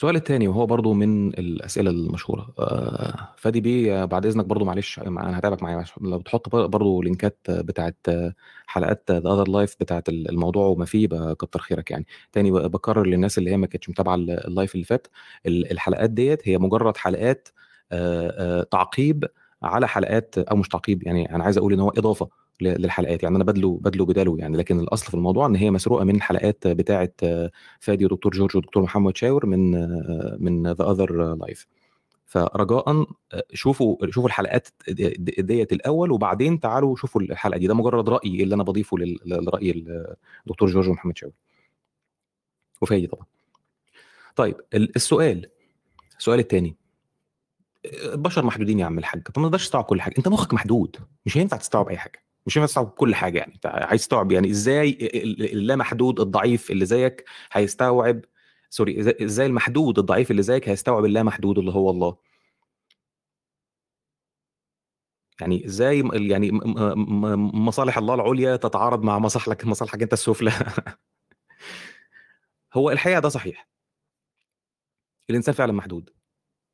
السؤال 0.00 0.16
الثاني 0.16 0.48
وهو 0.48 0.66
برضو 0.66 0.92
من 0.92 1.28
الأسئلة 1.28 1.90
المشهورة. 1.90 2.54
آه، 2.58 3.28
فادي 3.36 3.60
بيه 3.60 4.04
بعد 4.04 4.26
إذنك 4.26 4.44
برضو 4.44 4.64
معلش 4.64 4.98
أنا 4.98 5.38
هتابعك 5.38 5.62
معايا 5.62 5.84
لو 6.00 6.20
تحط 6.20 6.48
برضو 6.48 7.02
لينكات 7.02 7.38
بتاعت 7.50 8.06
حلقات 8.66 9.10
The 9.10 9.18
Other 9.32 9.48
Life 9.48 9.76
بتاعت 9.80 10.08
الموضوع 10.08 10.66
وما 10.66 10.84
فيه 10.84 11.32
كتر 11.32 11.60
خيرك 11.60 11.90
يعني. 11.90 12.06
تاني 12.32 12.50
بكرر 12.50 13.06
للناس 13.06 13.38
اللي 13.38 13.50
هي 13.50 13.56
ما 13.56 13.66
كانتش 13.66 13.88
متابعة 13.90 14.14
ال 14.14 14.26
live 14.26 14.74
اللي 14.74 14.84
فات 14.84 15.06
الحلقات 15.46 16.10
ديت 16.10 16.48
هي 16.48 16.58
مجرد 16.58 16.96
حلقات 16.96 17.48
آه، 17.92 18.60
آه، 18.60 18.62
تعقيب 18.62 19.24
على 19.62 19.88
حلقات 19.88 20.38
أو 20.38 20.56
مش 20.56 20.68
تعقيب 20.68 21.02
يعني 21.06 21.34
أنا 21.34 21.44
عايز 21.44 21.58
أقول 21.58 21.72
إن 21.72 21.80
هو 21.80 21.90
إضافة. 21.90 22.28
للحلقات 22.62 23.22
يعني 23.22 23.36
أنا 23.36 23.44
بدلو 23.44 23.76
بدلو 23.76 24.04
بداله 24.04 24.36
يعني 24.38 24.56
لكن 24.56 24.80
الأصل 24.80 25.06
في 25.06 25.14
الموضوع 25.14 25.46
إن 25.46 25.56
هي 25.56 25.70
مسروقة 25.70 26.04
من 26.04 26.16
الحلقات 26.16 26.66
بتاعة 26.66 27.12
فادي 27.80 28.04
ودكتور 28.04 28.32
جورج 28.32 28.56
ودكتور 28.56 28.82
محمد 28.82 29.16
شاور 29.16 29.46
من 29.46 29.70
من 30.42 30.72
The 30.72 30.90
Other 30.90 31.34
Life 31.34 31.66
فرجاء 32.26 33.06
شوفوا 33.52 33.96
شوفوا 34.10 34.28
الحلقات 34.28 34.68
ديت 35.38 35.72
الأول 35.72 36.12
وبعدين 36.12 36.60
تعالوا 36.60 36.96
شوفوا 36.96 37.20
الحلقة 37.20 37.58
دي. 37.58 37.66
ده 37.66 37.74
مجرد 37.74 38.08
رايي 38.08 38.42
اللي 38.42 38.54
أنا 38.54 38.62
بضيفه 38.62 38.96
لراي 39.26 39.70
الدكتور 40.46 40.68
جورج 40.68 40.88
محمد 40.88 41.18
شاور. 41.18 41.32
وفادي 42.82 43.06
طبعا. 43.06 43.24
طيب 44.36 44.56
السؤال 44.74 45.50
السؤال 46.18 46.38
الثاني 46.38 46.76
البشر 48.04 48.44
محدودين 48.44 48.78
يا 48.78 48.86
عم 48.86 48.98
الحاج 48.98 49.22
طب 49.22 49.42
ما 49.42 49.48
تقدرش 49.48 49.64
تستوعب 49.64 49.84
كل 49.84 50.00
حاجة. 50.00 50.14
أنت 50.18 50.28
مخك 50.28 50.54
محدود 50.54 50.96
مش 51.26 51.36
هينفع 51.38 51.56
تستوعب 51.56 51.88
أي 51.88 51.98
حاجة. 51.98 52.24
مش 52.46 52.58
هينفع 52.58 52.66
تستوعب 52.66 52.90
كل 52.90 53.14
حاجة 53.14 53.38
يعني. 53.38 53.54
انت 53.54 53.66
عايز 53.66 54.00
تستوعب 54.00 54.32
يعني 54.32 54.50
إزاي 54.50 54.98
اللامحدود 55.52 56.20
الضعيف 56.20 56.70
اللي 56.70 56.86
زيك 56.86 57.24
هيستوعب 57.52 58.20
سوري 58.70 59.14
إزاي 59.24 59.46
المحدود 59.46 59.98
الضعيف 59.98 60.30
اللي 60.30 60.42
زيك 60.42 60.68
هيستوعب 60.68 61.04
اللامحدود 61.04 61.58
اللي 61.58 61.72
هو 61.72 61.90
الله؟ 61.90 62.16
يعني 65.40 65.66
إزاي 65.66 66.02
يعني 66.14 66.50
مصالح 67.54 67.98
الله 67.98 68.14
العليا 68.14 68.56
تتعارض 68.56 69.02
مع 69.02 69.18
مصالحك 69.18 69.64
مصالحك 69.64 70.02
أنت 70.02 70.12
السفلى؟ 70.12 70.52
هو 72.74 72.90
الحقيقة 72.90 73.20
ده 73.20 73.28
صحيح. 73.28 73.68
الإنسان 75.30 75.54
فعلا 75.54 75.72
محدود. 75.72 76.10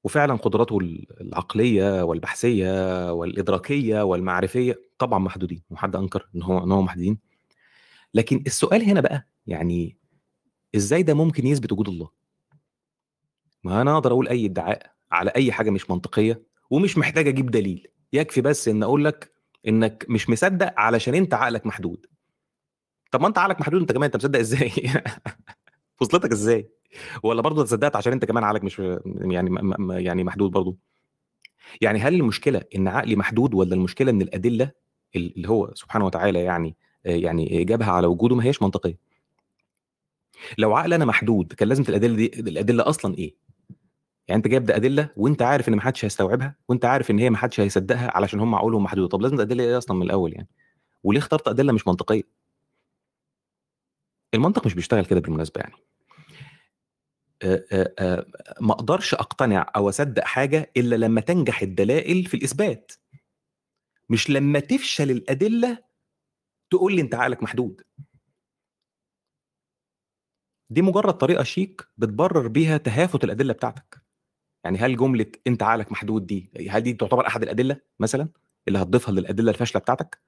وفعلا 0.07 0.35
قدراته 0.37 0.79
العقلية 1.21 2.03
والبحثية 2.05 3.13
والإدراكية 3.13 4.03
والمعرفية 4.03 4.81
طبعا 4.99 5.19
محدودين 5.19 5.63
وحد 5.71 5.97
أنكر 5.97 6.29
إن 6.35 6.43
هو 6.43 6.65
إن 6.65 6.73
هو 6.73 6.83
محدودين. 6.83 7.19
لكن 8.15 8.43
السؤال 8.47 8.83
هنا 8.83 9.01
بقى 9.01 9.29
يعني 9.47 9.97
إزاي 10.77 11.03
ده 11.03 11.15
ممكن 11.15 11.47
يثبت 11.47 11.73
وجود 11.73 11.89
الله؟ 11.89 12.11
ما 13.65 13.81
أنا 13.81 13.95
أقدر 13.95 14.13
أقول 14.13 14.29
أي 14.29 14.47
ادعاء 14.47 14.93
على 15.13 15.31
أي 15.37 15.53
حاجة 15.53 15.71
مش 15.71 15.91
منطقية 15.91 16.43
ومش 16.71 16.99
محتاج 16.99 17.29
أجيب 17.29 17.51
دليل. 17.51 17.89
يكفي 18.13 18.41
بس 18.41 18.69
إن 18.69 18.83
أقول 18.83 19.05
لك 19.05 19.33
إنك 19.69 20.07
مش 20.09 20.31
مصدق 20.31 20.81
علشان 20.81 21.15
أنت 21.15 21.35
عقلك 21.35 21.67
محدود. 21.67 22.07
طب 23.13 23.21
ما 23.21 23.29
أنت 23.29 23.39
عقلك 23.39 23.61
محدود 23.61 23.81
أنت 23.81 23.93
كمان 23.93 24.05
أنت 24.05 24.17
مصدق 24.17 24.39
إزاي؟ 24.39 24.73
وصلتك 26.01 26.33
إزاي؟ 26.33 26.76
ولا 27.23 27.43
برضه 27.43 27.65
تصدقت 27.65 27.97
عشان 27.97 28.13
أنت 28.13 28.25
كمان 28.25 28.45
عقلك 28.45 28.65
مش 28.65 28.79
يعني 29.07 29.51
يعني 29.91 30.25
محدود 30.25 30.51
برضه؟ 30.51 30.77
يعني 31.81 31.99
هل 31.99 32.15
المشكلة 32.15 32.63
إن 32.77 32.89
عقلي 32.89 33.17
محدود 33.17 33.55
ولا 33.55 33.75
المشكلة 33.75 34.11
إن 34.11 34.23
الأدلة 34.23 34.71
اللي 35.17 35.49
هو 35.49 35.71
سبحانه 35.75 36.07
وتعالى 36.07 36.43
يعني 36.43 36.77
يعني 37.05 37.65
جابها 37.65 37.91
على 37.91 38.07
وجوده 38.07 38.35
ما 38.37 38.45
هيش 38.45 38.63
منطقية؟ 38.63 38.99
لو 40.59 40.75
عقل 40.75 40.93
أنا 40.93 41.05
محدود 41.05 41.53
كان 41.53 41.69
لازم 41.69 41.85
الأدلة 41.89 42.17
دي 42.17 42.27
الأدلة 42.27 42.89
أصلا 42.89 43.15
إيه؟ 43.19 43.35
يعني 44.29 44.39
أنت 44.39 44.49
جايب 44.49 44.65
ده 44.65 44.77
أدلة 44.77 45.11
وأنت 45.17 45.43
عارف 45.43 45.69
إن 45.69 45.75
ما 45.75 45.81
حدش 45.83 46.05
هيستوعبها 46.05 46.55
وأنت 46.69 46.85
عارف 46.85 47.11
إن 47.11 47.19
هي 47.19 47.31
ما 47.31 47.37
حدش 47.37 47.61
هيصدقها 47.61 48.11
علشان 48.17 48.41
هم 48.41 48.55
عقولهم 48.55 48.83
محدودة. 48.85 49.09
طب 49.09 49.21
لازم 49.23 49.35
الأدلة 49.35 49.65
إيه 49.65 49.79
أصلا 49.79 49.97
من 49.97 50.03
الأول 50.03 50.33
يعني؟ 50.33 50.49
وليه 51.05 51.19
اخترت 51.21 51.49
أدلة 51.49 51.73
مش 51.73 51.89
منطقية؟ 51.89 52.23
المنطق 54.35 54.67
مش 54.67 54.75
بيشتغل 54.75 55.05
كده 55.07 55.21
بالمناسبة 55.21 55.61
يعني. 55.61 55.75
ما 58.61 58.73
أقدرش 58.73 59.15
أقتنع 59.15 59.71
أو 59.77 59.89
أصدق 59.89 60.25
حاجة 60.25 60.73
إلا 60.77 60.97
لما 60.97 61.21
تنجح 61.21 61.63
الدلائل 61.63 62.25
في 62.25 62.35
الإثبات. 62.37 62.93
مش 64.11 64.31
لما 64.31 64.61
تفشل 64.61 65.11
الأدلة 65.11 65.79
تقول 66.71 66.95
لي 66.97 67.01
أنت 67.01 67.15
عقلك 67.15 67.43
محدود. 67.43 67.83
دي 70.71 70.83
مجرد 70.83 71.15
طريقة 71.15 71.43
شيك 71.43 71.89
بتبرر 71.97 72.49
بيها 72.49 72.77
تهافت 72.77 73.25
الأدلة 73.25 73.53
بتاعتك. 73.53 74.03
يعني 74.65 74.79
هل 74.79 74.97
جملة 74.97 75.27
أنت 75.47 75.63
عقلك 75.63 75.93
محدود 75.93 76.27
دي 76.27 76.51
هل 76.71 76.81
دي 76.81 76.93
تعتبر 76.93 77.27
أحد 77.27 77.43
الأدلة 77.43 77.81
مثلا 78.01 78.29
اللي 78.69 78.79
هتضيفها 78.79 79.13
للأدلة 79.13 79.51
الفاشلة 79.51 79.81
بتاعتك؟ 79.81 80.23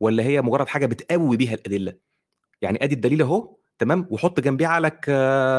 ولا 0.00 0.22
هي 0.22 0.42
مجرد 0.42 0.68
حاجة 0.68 0.86
بتقوي 0.86 1.36
بيها 1.36 1.54
الأدلة؟ 1.54 1.98
يعني 2.62 2.84
أدي 2.84 2.94
الدليل 2.94 3.22
أهو 3.22 3.56
تمام؟ 3.78 4.06
وحط 4.10 4.40
جنبيه 4.40 4.66
عقلك 4.66 5.06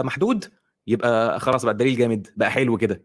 محدود 0.06 0.46
يبقى 0.88 1.40
خلاص 1.40 1.64
بقى 1.66 1.72
الدليل 1.72 1.98
جامد 1.98 2.28
بقى 2.38 2.52
حلو 2.52 2.78
كده. 2.78 3.04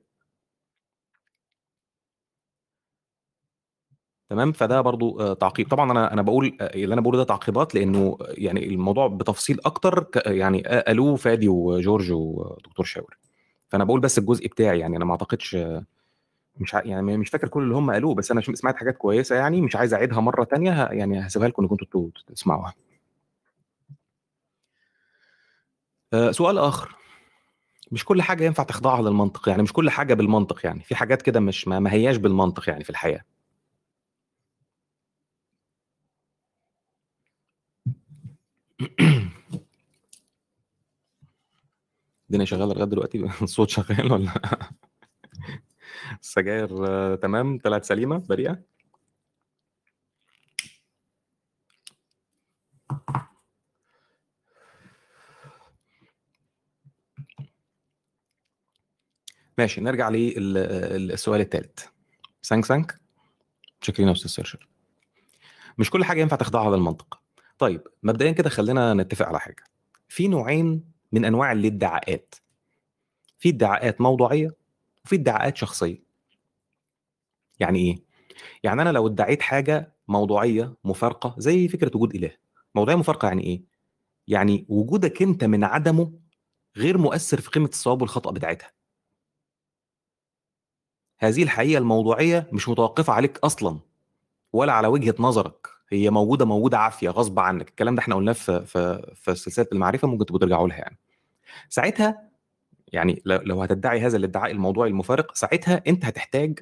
تمام؟ 4.28 4.52
فده 4.52 4.80
برضو 4.80 5.32
تعقيب. 5.32 5.68
طبعا 5.68 5.90
أنا 5.92 6.12
أنا 6.12 6.22
بقول 6.22 6.56
اللي 6.60 6.92
أنا 6.92 7.00
بقوله 7.00 7.18
ده 7.18 7.24
تعقيبات 7.24 7.74
لأنه 7.74 8.18
يعني 8.20 8.66
الموضوع 8.66 9.06
بتفصيل 9.08 9.60
أكتر 9.66 10.08
يعني 10.26 10.62
قالوه 10.62 11.16
فادي 11.16 11.48
وجورج 11.48 12.12
ودكتور 12.12 12.84
شاور. 12.86 13.18
فأنا 13.68 13.84
بقول 13.84 14.00
بس 14.00 14.18
الجزء 14.18 14.48
بتاعي 14.48 14.78
يعني 14.80 14.96
أنا 14.96 15.04
ما 15.04 15.12
أعتقدش 15.12 15.56
مش 16.56 16.74
يعني 16.74 17.16
مش 17.18 17.28
فاكر 17.30 17.48
كل 17.48 17.62
اللي 17.62 17.74
هم 17.74 17.90
قالوه 17.90 18.14
بس 18.14 18.30
أنا 18.30 18.40
سمعت 18.40 18.76
حاجات 18.76 18.96
كويسة 18.96 19.36
يعني 19.36 19.60
مش 19.62 19.76
عايز 19.76 19.94
أعيدها 19.94 20.20
مرة 20.20 20.44
تانية 20.44 20.84
يعني 20.86 21.26
هسيبها 21.26 21.48
لكم 21.48 21.62
إنكم 21.62 21.76
أنتوا 21.82 22.08
تسمعوها. 22.26 22.74
آه، 26.12 26.30
سؤال 26.30 26.58
آخر. 26.58 26.94
مش 27.92 28.04
كل 28.04 28.22
حاجة 28.22 28.44
ينفع 28.44 28.62
تخضعها 28.62 29.02
للمنطق 29.02 29.48
يعني 29.48 29.62
مش 29.62 29.72
كل 29.72 29.90
حاجة 29.90 30.14
بالمنطق 30.14 30.66
يعني. 30.66 30.84
في 30.84 30.94
حاجات 30.96 31.22
كده 31.22 31.40
مش 31.40 31.68
ما, 31.68 31.78
ما 31.80 31.92
هياش 31.92 32.16
بالمنطق 32.16 32.68
يعني 32.70 32.84
في 32.84 32.90
الحياة. 32.90 33.22
الدنيا 42.30 42.44
شغالة 42.44 42.74
لغاية 42.74 42.84
دلوقتي؟ 42.88 43.18
الصوت 43.42 43.68
شغال 43.70 44.12
ولا؟ 44.12 44.30
السجاير 46.22 46.68
تمام. 47.16 47.58
طلعت 47.58 47.84
سليمة؟ 47.84 48.18
بريئة؟ 48.18 48.58
ماشي 59.58 59.80
نرجع 59.80 60.08
للسؤال 60.08 61.40
الثالث 61.40 61.84
سانك 62.42 62.64
سانك 62.64 63.00
شكرا 63.80 64.06
يا 64.06 64.12
أستاذ 64.12 64.30
سيرشر 64.30 64.68
مش 65.78 65.90
كل 65.90 66.04
حاجة 66.04 66.20
ينفع 66.20 66.36
تخضعها 66.36 66.76
للمنطق 66.76 67.20
طيب 67.58 67.82
مبدئيا 68.02 68.32
كده 68.32 68.50
خلينا 68.50 68.94
نتفق 68.94 69.26
على 69.26 69.40
حاجة. 69.40 69.64
في 70.08 70.28
نوعين 70.28 70.84
من 71.12 71.24
أنواع 71.24 71.52
الادعاءات. 71.52 72.34
في 73.38 73.48
ادعاءات 73.48 74.00
موضوعية 74.00 74.54
وفي 75.04 75.16
ادعاءات 75.16 75.56
شخصية. 75.56 76.02
يعني 77.60 77.78
إيه؟ 77.78 77.96
يعني 78.62 78.82
أنا 78.82 78.92
لو 78.92 79.06
ادعيت 79.06 79.42
حاجة 79.42 79.94
موضوعية 80.08 80.74
مفارقة 80.84 81.34
زي 81.38 81.68
فكرة 81.68 81.90
وجود 81.94 82.14
إله. 82.14 82.30
موضوعية 82.74 82.96
مفارقة 82.98 83.28
يعني 83.28 83.44
إيه؟ 83.44 83.62
يعني 84.28 84.66
وجودك 84.68 85.22
أنت 85.22 85.44
من 85.44 85.64
عدمه 85.64 86.12
غير 86.76 86.98
مؤثر 86.98 87.40
في 87.40 87.50
قيمة 87.50 87.68
الصواب 87.68 88.02
والخطأ 88.02 88.30
بتاعتها. 88.30 88.77
هذه 91.18 91.42
الحقيقة 91.42 91.78
الموضوعية 91.78 92.48
مش 92.52 92.68
متوقفة 92.68 93.12
عليك 93.12 93.38
أصلا 93.38 93.78
ولا 94.52 94.72
على 94.72 94.88
وجهة 94.88 95.14
نظرك. 95.18 95.66
هي 95.90 96.10
موجودة 96.10 96.44
موجودة 96.44 96.78
عافية 96.78 97.10
غصب 97.10 97.38
عنك. 97.38 97.68
الكلام 97.68 97.94
ده 97.94 98.00
إحنا 98.00 98.14
قلناه 98.14 98.32
في 98.32 98.66
في 98.66 99.12
في 99.16 99.34
سلسلة 99.34 99.66
المعرفة 99.72 100.08
ممكن 100.08 100.26
تبقوا 100.26 100.40
ترجعوا 100.40 100.68
لها 100.68 100.76
يعني. 100.78 100.98
ساعتها 101.68 102.28
يعني 102.92 103.22
لو 103.26 103.62
هتدعي 103.62 104.00
هذا 104.00 104.16
الادعاء 104.16 104.50
الموضوعي 104.50 104.90
المفارق 104.90 105.34
ساعتها 105.34 105.82
أنت 105.87 106.04
هتحتاج 106.04 106.60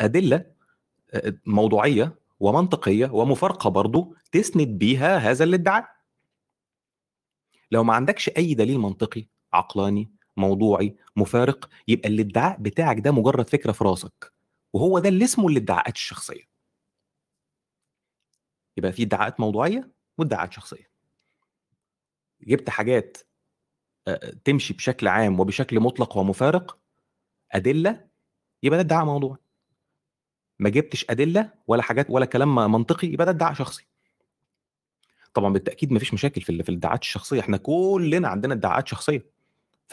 أدلة 0.00 0.44
موضوعية 1.46 2.14
ومنطقية 2.40 3.10
ومفارقة 3.12 3.70
برضو 3.70 4.16
تسند 4.32 4.68
بيها 4.68 5.18
هذا 5.18 5.44
الادعاء. 5.44 5.88
لو 7.70 7.84
ما 7.84 7.94
عندكش 7.94 8.28
أي 8.28 8.54
دليل 8.54 8.78
منطقي 8.78 9.26
عقلاني 9.52 10.10
موضوعي 10.36 10.96
مفارق 11.16 11.68
يبقى 11.88 12.08
الادعاء 12.08 12.58
بتاعك 12.58 12.98
ده 13.00 13.12
مجرد 13.12 13.50
فكرة 13.50 13.72
في 13.72 13.84
راسك 13.84 14.32
وهو 14.72 14.98
ده 14.98 15.08
اللي 15.08 15.24
اسمه 15.24 15.48
الادعاءات 15.48 15.94
الشخصية. 15.94 16.48
يبقى 18.76 18.92
في 18.92 19.02
ادعاءات 19.02 19.40
موضوعية 19.40 19.92
وادعاءات 20.18 20.52
شخصية. 20.52 20.90
جبت 22.42 22.70
حاجات 22.70 23.16
تمشي 24.44 24.74
بشكل 24.74 25.08
عام 25.08 25.40
وبشكل 25.40 25.80
مطلق 25.80 26.16
ومفارق 26.16 26.78
أدلة 27.52 28.08
يبقى 28.62 28.78
ده 28.78 28.84
ادعاء 28.84 29.04
موضوعي. 29.04 29.38
ما 30.58 30.68
جبتش 30.70 31.06
أدلة 31.10 31.52
ولا 31.66 31.82
حاجات 31.82 32.06
ولا 32.10 32.24
كلام 32.26 32.54
منطقي 32.54 33.08
يبقى 33.08 33.24
ده 33.26 33.30
ادعاء 33.32 33.54
شخصي. 33.54 33.86
طبعا 35.34 35.52
بالتأكيد 35.52 35.92
ما 35.92 35.98
فيش 35.98 36.14
مشاكل 36.14 36.40
في 36.40 36.62
في 36.62 36.68
الادعاءات 36.68 37.02
الشخصية 37.02 37.40
إحنا 37.40 37.56
كلنا 37.56 38.28
عندنا 38.28 38.54
ادعاءات 38.54 38.88
شخصية. 38.88 39.33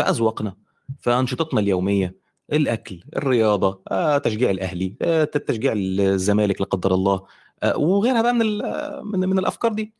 في 0.03 0.09
اذواقنا 0.09 0.55
في 0.99 1.11
انشطتنا 1.11 1.59
اليومية 1.59 2.15
الأكل 2.53 3.03
الرياضة 3.15 3.81
آه، 3.91 4.17
تشجيع 4.17 4.49
الأهلي 4.49 4.95
آه، 5.01 5.23
تشجيع 5.23 5.73
الزمالك 5.75 6.61
لا 6.61 6.67
قدر 6.67 6.93
الله 6.93 7.27
آه، 7.63 7.77
وغيرها 7.77 8.21
بقى 8.21 8.33
من 8.33 8.45
من, 9.11 9.29
من 9.29 9.39
الأفكار 9.39 9.73
دي. 9.73 9.93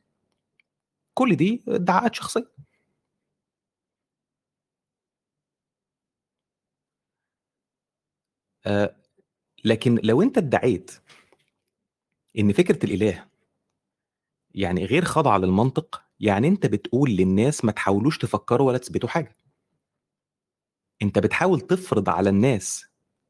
كل 1.14 1.36
دي 1.36 1.64
ادعاءات 1.68 2.16
شخصية. 2.16 2.52
لكن 9.66 10.00
لو 10.04 10.22
أنت 10.22 10.38
ادعيت 10.38 10.92
إن 12.40 12.52
فكرة 12.54 12.86
الإله 12.86 13.26
يعني 14.56 14.86
غير 14.86 15.06
خاضعة 15.06 15.38
للمنطق 15.38 16.02
يعني 16.20 16.48
أنت 16.48 16.66
بتقول 16.66 17.12
للناس 17.12 17.66
ما 17.66 17.72
تحاولوش 17.72 18.18
تفكروا 18.18 18.68
ولا 18.68 18.78
تثبتوا 18.78 19.10
حاجة. 19.10 19.41
أنت 21.02 21.20
بتحاول 21.20 21.62
تفرض 21.62 22.10
على 22.10 22.30
الناس 22.30 22.86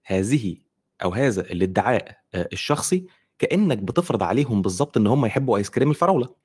هذه 0.06 0.58
أو 1.04 1.14
هذا 1.14 1.42
الادعاء 1.42 2.18
الشخصي 2.36 3.06
كأنك 3.40 3.78
بتفرض 3.78 4.24
عليهم 4.24 4.62
بالظبط 4.62 4.98
إن 4.98 5.08
هم 5.08 5.26
يحبوا 5.26 5.58
ايس 5.58 5.70
كريم 5.70 5.90
الفراولة. 5.90 6.36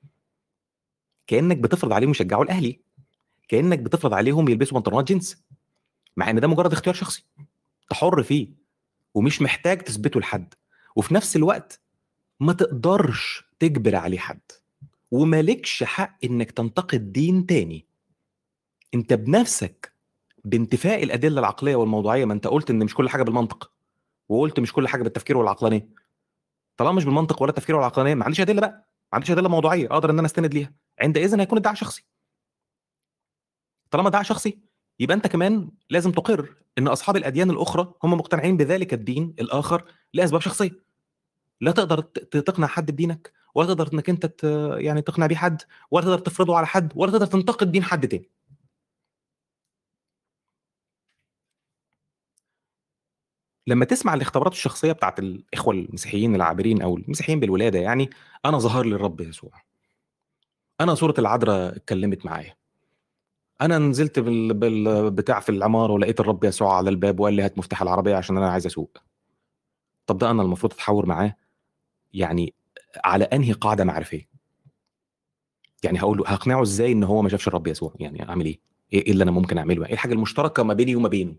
كأنك 1.27 1.57
بتفرض 1.57 1.93
عليهم 1.93 2.11
يشجعوا 2.11 2.43
الأهلي. 2.43 2.81
كأنك 3.47 3.79
بتفرض 3.79 4.13
عليهم 4.13 4.49
يلبسوا 4.49 4.77
بنطلونات 4.77 5.07
جينز. 5.07 5.43
مع 6.17 6.29
إن 6.29 6.39
ده 6.39 6.47
مجرد 6.47 6.71
اختيار 6.71 6.95
شخصي. 6.95 7.25
أنت 7.39 7.93
حر 7.93 8.23
فيه 8.23 8.47
ومش 9.13 9.41
محتاج 9.41 9.81
تثبته 9.81 10.19
لحد. 10.19 10.53
وفي 10.95 11.13
نفس 11.13 11.35
الوقت 11.35 11.81
ما 12.39 12.53
تقدرش 12.53 13.43
تجبر 13.59 13.95
عليه 13.95 14.19
حد. 14.19 14.51
ومالكش 15.11 15.83
حق 15.83 16.17
إنك 16.23 16.51
تنتقد 16.51 17.11
دين 17.11 17.45
تاني. 17.45 17.85
أنت 18.93 19.13
بنفسك 19.13 19.93
بانتفاء 20.49 21.03
الأدلة 21.03 21.39
العقلية 21.39 21.75
والموضوعية 21.75 22.25
ما 22.25 22.33
أنت 22.33 22.47
قلت 22.47 22.69
إن 22.69 22.83
مش 22.83 22.95
كل 22.95 23.09
حاجة 23.09 23.23
بالمنطق 23.23 23.71
وقلت 24.29 24.59
مش 24.59 24.73
كل 24.73 24.87
حاجة 24.87 25.03
بالتفكير 25.03 25.37
والعقلانية. 25.37 25.89
طالما 26.77 26.93
مش 26.93 27.05
بالمنطق 27.05 27.41
ولا 27.41 27.49
التفكير 27.49 27.75
والعقلانيه 27.75 28.15
ما 28.15 28.25
عنديش 28.25 28.41
أدلة 28.41 28.61
بقى 28.61 28.69
ما 28.71 29.13
عنديش 29.13 29.31
أدلة 29.31 29.49
موضوعية 29.49 29.87
أقدر 29.91 30.09
إن 30.09 30.19
أنا 30.19 30.25
أستند 30.27 30.53
ليها. 30.53 30.73
عندئذ 31.01 31.39
هيكون 31.39 31.57
ادعاء 31.57 31.75
شخصي. 31.75 32.05
طالما 33.91 34.09
ادعاء 34.09 34.23
شخصي 34.23 34.59
يبقى 34.99 35.15
أنت 35.15 35.27
كمان 35.27 35.71
لازم 35.89 36.11
تقر 36.11 36.55
إن 36.77 36.87
أصحاب 36.87 37.17
الأديان 37.17 37.51
الأخرى 37.51 37.93
هم 38.03 38.13
مقتنعين 38.13 38.57
بذلك 38.57 38.93
الدين 38.93 39.35
الآخر 39.39 39.83
لأسباب 40.13 40.41
شخصية. 40.41 40.71
لا 41.61 41.71
تقدر 41.71 42.01
تقنع 42.01 42.67
حد 42.67 42.91
بدينك 42.91 43.33
ولا 43.55 43.67
تقدر 43.67 43.89
إنك 43.93 44.09
أنت 44.09 44.43
يعني 44.77 45.01
تقنع 45.01 45.25
بيه 45.25 45.35
حد 45.35 45.61
ولا 45.91 46.05
تقدر 46.05 46.19
تفرضه 46.19 46.57
على 46.57 46.67
حد 46.67 46.93
ولا 46.95 47.11
تقدر 47.11 47.25
تنتقد 47.25 47.71
دين 47.71 47.83
حد 47.83 48.07
تاني. 48.07 48.29
لما 53.67 53.85
تسمع 53.85 54.13
الاختبارات 54.13 54.53
الشخصية 54.53 54.91
بتاعت 54.91 55.19
الإخوة 55.19 55.73
المسيحيين 55.73 56.35
العابرين 56.35 56.81
أو 56.81 56.97
المسيحيين 56.97 57.39
بالولادة 57.39 57.79
يعني 57.79 58.09
أنا 58.45 58.57
ظهر 58.57 58.85
لي 58.85 58.95
الرب 58.95 59.21
يسوع. 59.21 59.51
أنا 60.81 60.95
صورة 60.95 61.13
العذراء 61.19 61.75
اتكلمت 61.75 62.25
معايا. 62.25 62.55
أنا 63.61 63.77
نزلت 63.77 64.19
بال... 64.19 64.53
بالبتاع 64.53 65.39
في 65.39 65.49
العمارة 65.49 65.93
ولقيت 65.93 66.19
الرب 66.19 66.43
يسوع 66.43 66.77
على 66.77 66.89
الباب 66.89 67.19
وقال 67.19 67.33
لي 67.33 67.41
هات 67.41 67.57
مفتاح 67.57 67.81
العربية 67.81 68.15
عشان 68.15 68.37
أنا 68.37 68.51
عايز 68.51 68.65
أسوق. 68.65 68.97
طب 70.05 70.17
ده 70.17 70.31
أنا 70.31 70.41
المفروض 70.41 70.73
أتحاور 70.73 71.05
معاه؟ 71.05 71.35
يعني 72.13 72.53
على 73.03 73.23
أنهي 73.23 73.51
قاعدة 73.51 73.83
معرفيه 73.83 74.27
يعني 75.83 75.99
هقول 76.01 76.17
له 76.17 76.23
هقنعه 76.27 76.61
إزاي 76.61 76.91
إن 76.91 77.03
هو 77.03 77.21
ما 77.21 77.29
شافش 77.29 77.47
الرب 77.47 77.67
يسوع؟ 77.67 77.93
يعني 77.99 78.29
أعمل 78.29 78.45
إيه؟ 78.45 78.59
إيه 78.93 79.11
اللي 79.11 79.23
أنا 79.23 79.31
ممكن 79.31 79.57
أعمله؟ 79.57 79.85
إيه 79.85 79.93
الحاجة 79.93 80.13
المشتركة 80.13 80.63
ما 80.63 80.73
بيني 80.73 80.95
وما 80.95 81.09
بينه؟ 81.09 81.35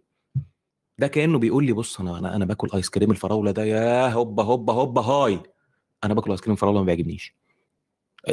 ده 0.98 1.06
كأنه 1.08 1.38
بيقول 1.38 1.66
لي 1.66 1.72
بص 1.72 2.00
أنا 2.00 2.18
أنا 2.18 2.36
أنا 2.36 2.44
باكل 2.44 2.68
ايس 2.74 2.90
كريم 2.90 3.10
الفراولة 3.10 3.50
ده 3.50 3.64
يا 3.64 4.08
هوبا 4.08 4.42
هوبا 4.42 4.72
هوبا 4.72 5.02
هاي. 5.02 5.42
أنا 6.04 6.14
باكل 6.14 6.30
ايس 6.30 6.40
كريم 6.40 6.52
الفراولة 6.52 6.78
ما 6.80 6.84
بيعجبنيش. 6.86 7.34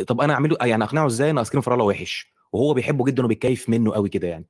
طب 0.08 0.22
أنا 0.22 0.34
أعمله 0.34 0.58
يعني 0.62 0.84
أقنعه 0.84 1.06
إزاي 1.08 1.30
إن 1.30 1.38
ايس 1.38 1.50
كريم 1.50 1.60
الفراوله 1.60 1.84
وحش؟ 1.84 2.34
وهو 2.54 2.74
بيحبه 2.74 3.06
جدا 3.06 3.26
وبيتكيف 3.26 3.70
منه 3.70 3.94
قوي 3.94 4.10
كده 4.10 4.28
يعني. 4.28 4.46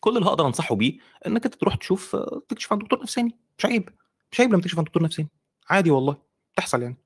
كل 0.00 0.16
اللي 0.16 0.28
هقدر 0.28 0.46
أنصحه 0.46 0.74
بيه 0.74 0.98
إنك 1.26 1.44
أنت 1.44 1.54
تروح 1.54 1.74
تشوف 1.74 2.16
تكشف 2.48 2.72
عن 2.72 2.78
دكتور 2.78 3.02
نفساني. 3.02 3.38
مش 3.58 3.66
عيب. 3.66 3.90
مش 4.32 4.40
عيب 4.40 4.52
لما 4.52 4.62
تكشف 4.62 4.78
عن 4.78 4.84
دكتور 4.84 5.02
نفساني. 5.02 5.28
عادي 5.70 5.90
والله. 5.90 6.16
تحصل 6.56 6.82
يعني. 6.82 6.96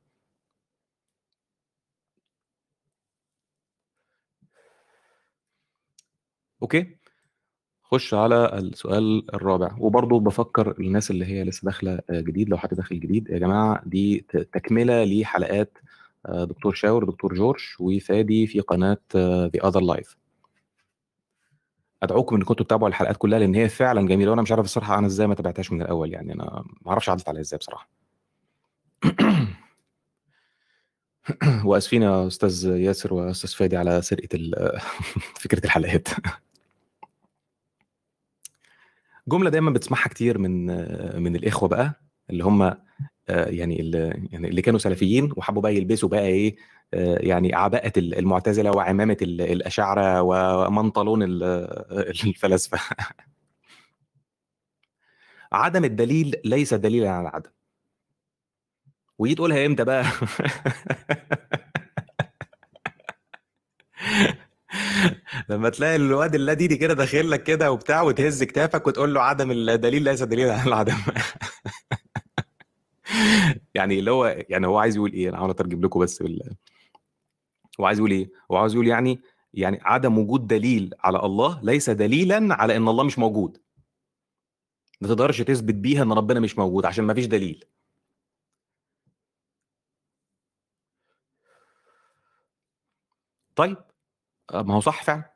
okay؟ 6.63 6.97
خش 7.95 8.15
على 8.15 8.59
السؤال 8.59 9.35
الرابع. 9.35 9.77
وبرضه 9.79 10.21
بفكر 10.21 10.75
الناس 10.81 11.11
اللي 11.11 11.25
هي 11.27 11.45
لسه 11.45 11.65
داخلة 11.65 12.01
جديد 12.11 12.49
لو 12.49 12.57
حد 12.57 12.75
داخل 12.75 13.01
جديد 13.01 13.31
يا 13.31 13.39
جماعة 13.39 13.83
دي 13.87 14.25
تكملة 14.53 15.05
لحلقات 15.05 15.79
دكتور 16.29 16.75
شاور 16.75 17.05
دكتور 17.05 17.35
جورج 17.35 17.61
وفادي 17.81 18.47
في 18.47 18.61
قناة 18.61 18.99
The 19.15 19.51
Other 19.65 19.81
Life 19.81 20.17
أدعوكم 22.03 22.37
إنكم 22.37 22.55
تتابعوا 22.55 22.89
الحلقات 22.89 23.17
كلها 23.17 23.39
لأن 23.39 23.55
هي 23.55 23.69
فعلا 23.69 24.09
جميلة 24.09 24.31
وأنا 24.31 24.43
مش 24.43 24.53
عارف 24.53 24.65
الصراحة 24.65 24.99
أنا 24.99 25.07
إزاي 25.07 25.27
ما 25.27 25.35
تابعتهاش 25.35 25.73
من 25.73 25.83
الأول 25.83 26.13
يعني 26.13 26.33
أنا 26.33 26.65
ما 26.83 26.91
أعرفش 26.91 27.09
عدت 27.09 27.29
عليها 27.29 27.41
إزاي 27.41 27.59
بصراحة. 27.59 27.89
وأسفين 31.65 32.03
يا 32.03 32.27
أستاذ 32.27 32.67
ياسر 32.67 33.15
وأستاذ 33.15 33.51
فادي 33.51 33.77
على 33.77 34.03
سرقة 34.03 34.39
فكرة 35.43 35.65
الحلقات. 35.65 36.09
جملة 39.29 39.51
دايما 39.51 39.71
بتسمعها 39.71 40.09
كتير 40.09 40.39
من 40.39 40.67
من 41.23 41.37
الإخوة 41.37 41.69
بقى 41.69 42.01
اللي 42.31 42.45
هم 42.45 42.75
يعني 43.29 43.81
اللي 43.81 44.29
يعني 44.33 44.49
اللي 44.49 44.63
كانوا 44.63 44.79
سلفيين 44.79 45.33
وحبوا 45.37 45.63
بقى 45.63 45.77
يلبسوا 45.77 46.09
بقى 46.09 46.27
إيه 46.27 46.57
يعني 47.29 47.55
عباءة 47.55 47.93
المعتزلة 47.99 48.71
وعمامة 48.71 49.17
الاشاعره 49.23 50.23
ومنطلون 50.23 51.23
الفلاسفة. 51.23 52.79
عدم 55.53 55.85
الدليل 55.85 56.35
ليس 56.45 56.75
دليلا 56.75 57.11
على 57.11 57.29
العدم. 57.29 57.51
ودي 59.19 59.35
تقولها 59.35 59.67
إمتى 59.67 59.85
بقى؟ 59.85 60.05
لما 65.49 65.69
تلاقي 65.69 65.97
الواد 65.97 66.35
اللاديني 66.35 66.77
كده 66.77 66.95
داخل 66.95 67.31
لك 67.31 67.43
كده 67.43 67.73
وبتاع 67.73 68.03
وتهز 68.03 68.43
كتافك 68.43 68.87
وتقول 68.87 69.15
له 69.15 69.21
عدم 69.21 69.51
الدليل 69.51 70.03
ليس 70.03 70.23
دليل 70.23 70.51
على 70.51 70.69
العدم. 70.69 70.97
يعني 73.75 73.99
اللي 73.99 74.11
هو 74.11 74.45
يعني 74.49 74.67
هو 74.67 74.79
عايز 74.79 74.97
يقول 74.97 75.13
إيه؟ 75.13 75.29
أنا 75.29 75.37
هحاول 75.37 75.51
أترجم 75.51 75.81
لكم 75.81 76.01
بس 76.01 76.23
بال 76.23 76.57
هو 77.81 77.87
عايز 77.87 77.99
يقول 77.99 78.11
إيه؟ 78.11 78.31
هو 78.51 78.57
عاوز 78.57 78.75
يقول 78.75 78.87
يعني 78.89 79.21
يعني 79.55 79.79
عدم 79.83 80.19
وجود 80.19 80.47
دليل 80.47 80.95
على 81.01 81.19
الله 81.19 81.61
ليس 81.63 81.91
دليلا 81.91 82.55
على 82.55 82.77
إن 82.77 82.89
الله 82.89 83.05
مش 83.05 83.19
موجود. 83.19 83.59
ما 85.01 85.09
تقدرش 85.09 85.43
تثبت 85.43 85.75
بيها 85.75 86.03
إن 86.03 86.13
ربنا 86.13 86.41
مش 86.41 86.59
موجود 86.59 86.87
عشان 86.87 87.05
ما 87.05 87.15
فيش 87.15 87.27
دليل. 87.27 87.65
طيب 93.57 93.77
آه، 94.51 94.63
ما 94.63 94.75
هو 94.75 94.81
صح 94.81 95.03
فعلا 95.03 95.35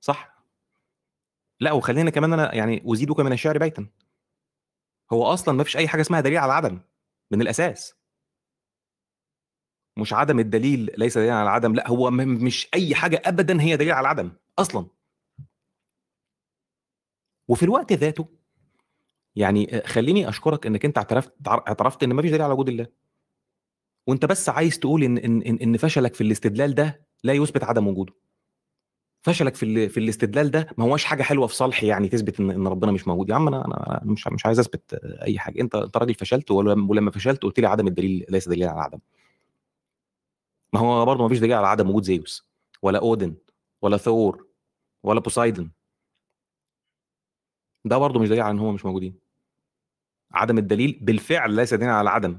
صح. 0.00 0.36
لا 1.60 1.72
وخلينا 1.72 2.10
كمان 2.10 2.32
أنا 2.32 2.54
يعني 2.54 2.82
ازيدك 2.92 3.20
من 3.20 3.32
الشعر 3.32 3.58
بيتا 3.58 3.88
هو 5.12 5.24
أصلا 5.24 5.54
ما 5.54 5.64
فيش 5.64 5.76
أي 5.76 5.88
حاجة 5.88 6.00
اسمها 6.00 6.20
دليل 6.20 6.38
على 6.38 6.46
العدم 6.46 6.80
من 7.30 7.42
الأساس. 7.42 7.94
مش 9.98 10.12
عدم 10.12 10.38
الدليل 10.38 10.90
ليس 10.98 11.18
دليل 11.18 11.30
على 11.30 11.42
العدم 11.42 11.74
لا 11.74 11.88
هو 11.88 12.10
مش 12.10 12.68
أي 12.74 12.94
حاجة 12.94 13.22
ابدا 13.24 13.60
هي 13.62 13.76
دليل 13.76 13.92
على 13.92 14.00
العدم 14.00 14.32
أصلا. 14.58 14.86
وفي 17.48 17.62
الوقت 17.62 17.92
ذاته 17.92 18.28
يعني 19.36 19.82
خليني 19.86 20.28
أشكرك 20.28 20.66
إنك 20.66 20.84
أنت 20.84 20.98
اعترفت 20.98 21.32
اعترفت 21.48 22.02
إن 22.02 22.12
ما 22.12 22.22
فيش 22.22 22.30
دليل 22.30 22.42
على 22.42 22.52
وجود 22.52 22.68
الله. 22.68 22.86
وأنت 24.06 24.24
بس 24.24 24.48
عايز 24.48 24.78
تقول 24.78 25.04
إن 25.04 25.18
إن 25.18 25.58
إن 25.62 25.76
فشلك 25.76 26.14
في 26.14 26.20
الاستدلال 26.20 26.74
ده 26.74 27.06
لا 27.24 27.32
يثبت 27.32 27.64
عدم 27.64 27.88
وجوده. 27.88 28.25
فشلك 29.26 29.54
في 29.54 29.88
في 29.88 30.00
الاستدلال 30.00 30.50
ده 30.50 30.66
ما 30.78 30.84
هوش 30.84 31.04
حاجة 31.04 31.22
حلوة 31.22 31.46
في 31.46 31.54
صالحي 31.54 31.86
يعني 31.86 32.08
تثبت 32.08 32.40
ان 32.40 32.50
إن 32.50 32.66
ربنا 32.66 32.92
مش 32.92 33.08
موجود. 33.08 33.30
يا 33.30 33.34
عم 33.34 33.48
أنا 33.48 33.64
أنا 33.64 34.00
مش 34.04 34.26
مش 34.28 34.46
عايز 34.46 34.58
أثبت 34.58 34.94
أي 35.04 35.38
حاجة. 35.38 35.60
أنت 35.60 35.74
أنت 35.74 35.96
راجل 35.96 36.14
فشلت 36.14 36.50
ولما 36.50 37.10
فشلت 37.10 37.42
قلت 37.42 37.60
لي 37.60 37.66
عدم 37.66 37.86
الدليل 37.86 38.26
ليس 38.28 38.48
دليل 38.48 38.64
على 38.68 38.74
العدم. 38.74 38.98
ما 40.72 40.80
هو 40.80 41.04
برضه 41.06 41.22
ما 41.22 41.28
فيش 41.28 41.38
دليل 41.38 41.52
على 41.52 41.66
عدم 41.66 41.90
وجود 41.90 42.02
زيوس 42.04 42.46
ولا 42.82 42.98
أودن 42.98 43.34
ولا 43.82 43.96
ثور 43.96 44.46
ولا 45.02 45.20
بوسايدن 45.20 45.70
ده 47.84 47.98
برضه 47.98 48.20
مش 48.20 48.28
دليل 48.28 48.40
على 48.40 48.50
إن 48.50 48.58
هم 48.58 48.74
مش 48.74 48.84
موجودين. 48.84 49.18
عدم 50.32 50.58
الدليل 50.58 50.98
بالفعل 51.02 51.52
ليس 51.56 51.74
دليل 51.74 51.88
على 51.88 52.00
العدم 52.02 52.38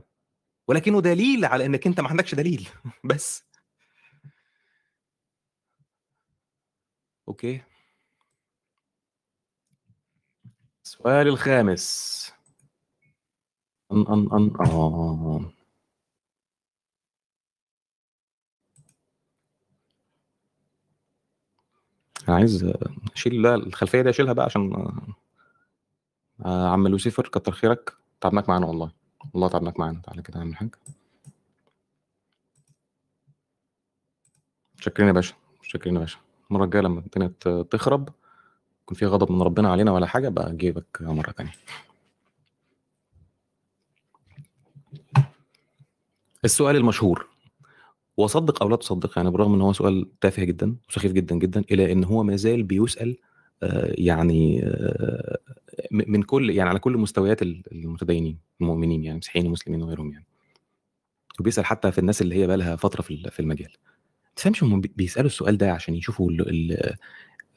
ولكنه 0.68 1.02
دليل 1.02 1.46
على 1.46 1.66
إنك 1.66 1.88
أنت 1.88 2.00
ما 2.00 2.10
عندكش 2.10 2.36
دليل. 2.36 2.70
بس. 3.04 3.47
Okay. 7.28 7.62
السؤال 10.86 11.28
الخامس. 11.28 12.32
أن 13.92 13.98
أن 14.08 14.30
أن 14.34 14.52
آه. 14.60 15.52
أنا 22.28 22.36
عايز 22.36 22.74
أشيل 23.16 23.46
الخلفية 23.48 24.02
دي 24.02 24.10
أشيلها 24.10 24.34
بقى 24.34 24.46
عشان 24.46 24.74
آه، 26.46 26.68
عم 26.70 26.88
لوسيفر 26.88 27.28
كتر 27.28 27.52
خيرك. 27.52 27.94
تعبناك 28.22 28.50
معانا 28.50 28.66
والله. 28.68 28.92
والله 29.34 29.48
تعبناك 29.50 29.80
معانا. 29.80 30.02
تعالى 30.02 30.22
كده 30.22 30.40
نعمل 30.40 30.56
حاجة. 30.56 30.72
شكرين 34.80 35.08
يا 35.08 35.14
باشا. 35.14 35.34
شكرين 35.62 35.96
يا 35.96 36.00
باشا. 36.00 36.27
المره 36.52 36.66
الجايه 36.66 36.84
لما 36.84 37.00
الدنيا 37.00 37.64
تخرب 37.64 38.10
يكون 38.84 38.98
في 38.98 39.06
غضب 39.06 39.32
من 39.32 39.42
ربنا 39.42 39.72
علينا 39.72 39.92
ولا 39.92 40.06
حاجة 40.08 40.30
بقى 40.30 40.52
اجيبك 40.52 41.02
مرة 41.02 41.32
تانية. 41.32 41.52
السؤال 46.46 46.76
المشهور. 46.76 47.28
وصدق 48.18 48.64
أو 48.64 48.70
لا 48.70 48.76
تصدق 48.76 49.18
يعني 49.18 49.32
بالرغم 49.32 49.54
إن 49.54 49.62
هو 49.62 49.74
سؤال 49.74 50.10
تافه 50.22 50.44
جدا 50.44 50.76
وسخيف 50.90 51.12
جدا 51.12 51.36
جدا 51.36 51.64
إلى 51.72 51.92
إن 51.92 52.04
هو 52.04 52.24
ما 52.24 52.36
زال 52.36 52.64
بيسأل 52.64 53.18
آه، 53.64 53.94
يعني 53.98 54.64
آه، 54.64 55.38
من 55.92 56.24
كل 56.24 56.50
يعني 56.50 56.70
على 56.70 56.80
كل 56.80 56.98
مستويات 56.98 57.42
المتدينين 57.42 58.40
المؤمنين 58.62 59.04
يعني 59.04 59.18
مسيحيين 59.18 59.48
ومسلمين 59.48 59.82
وغيرهم 59.82 60.12
يعني. 60.12 60.26
وبيسأل 61.40 61.66
حتى 61.66 61.92
في 61.92 61.98
الناس 61.98 62.22
اللي 62.22 62.36
هي 62.36 62.48
بقى 62.48 62.58
لها 62.58 62.76
فترة 62.76 63.02
في 63.02 63.40
المجال. 63.40 63.72
تفهمش 64.38 64.64
هم 64.64 64.82
بيسألوا 64.82 65.28
السؤال 65.28 65.58
ده 65.58 65.72
عشان 65.72 65.96
يشوفوا 65.96 66.32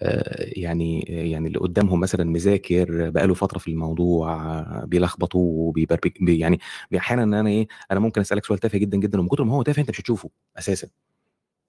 آه، 0.03 0.45
يعني 0.61 1.01
يعني 1.01 1.49
اللي 1.49 1.59
قدامهم 1.59 2.01
مثلا 2.01 2.25
مذاكر 2.25 3.11
بقاله 3.11 3.35
فترة 3.35 3.59
في 3.59 3.69
الموضوع 3.69 4.61
بيلخبطوه 4.85 5.43
وبيبربك 5.43 6.15
يعني 6.21 6.61
أحيانا 6.97 7.23
إن 7.23 7.35
أنا 7.35 7.49
إيه 7.51 7.69
أنا 7.91 8.01
ممكن 8.01 8.21
أسألك 8.21 8.45
سؤال 8.45 8.59
تافه 8.59 8.79
جدا 8.79 8.99
جدا 8.99 9.19
ومن 9.21 9.29
كتر 9.29 9.45
ما 9.45 9.55
هو 9.55 9.63
تافه 9.63 9.81
أنت 9.83 9.91
مش 9.91 10.01
هتشوفه 10.01 10.31
أساسا. 10.59 10.89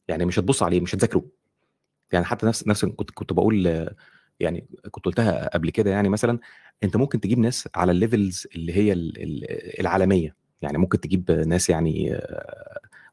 يعني 0.08 0.26
مش 0.26 0.40
هتبص 0.40 0.64
عليه 0.64 0.82
مش 0.82 0.96
هتذاكره. 0.96 1.26
يعني 2.14 2.26
حتى 2.26 2.46
نفس 2.48 2.68
نفس 2.68 2.86
كنت 2.86 3.12
كنت 3.12 3.34
بقول 3.34 3.88
يعني 4.40 4.68
كنت 4.92 5.06
قلتها 5.06 5.50
قبل 5.54 5.70
كده 5.70 5.92
يعني 5.92 6.10
مثلا 6.10 6.40
أنت 6.84 6.98
ممكن 6.98 7.22
تجيب 7.22 7.40
ناس 7.40 7.70
على 7.76 7.92
ال 7.92 8.00
levels 8.00 8.48
اللي 8.56 8.74
هي 8.74 8.94
العالمية. 9.82 10.36
يعني 10.62 10.78
ممكن 10.78 11.00
تجيب 11.00 11.32
ناس 11.32 11.70
يعني 11.70 12.22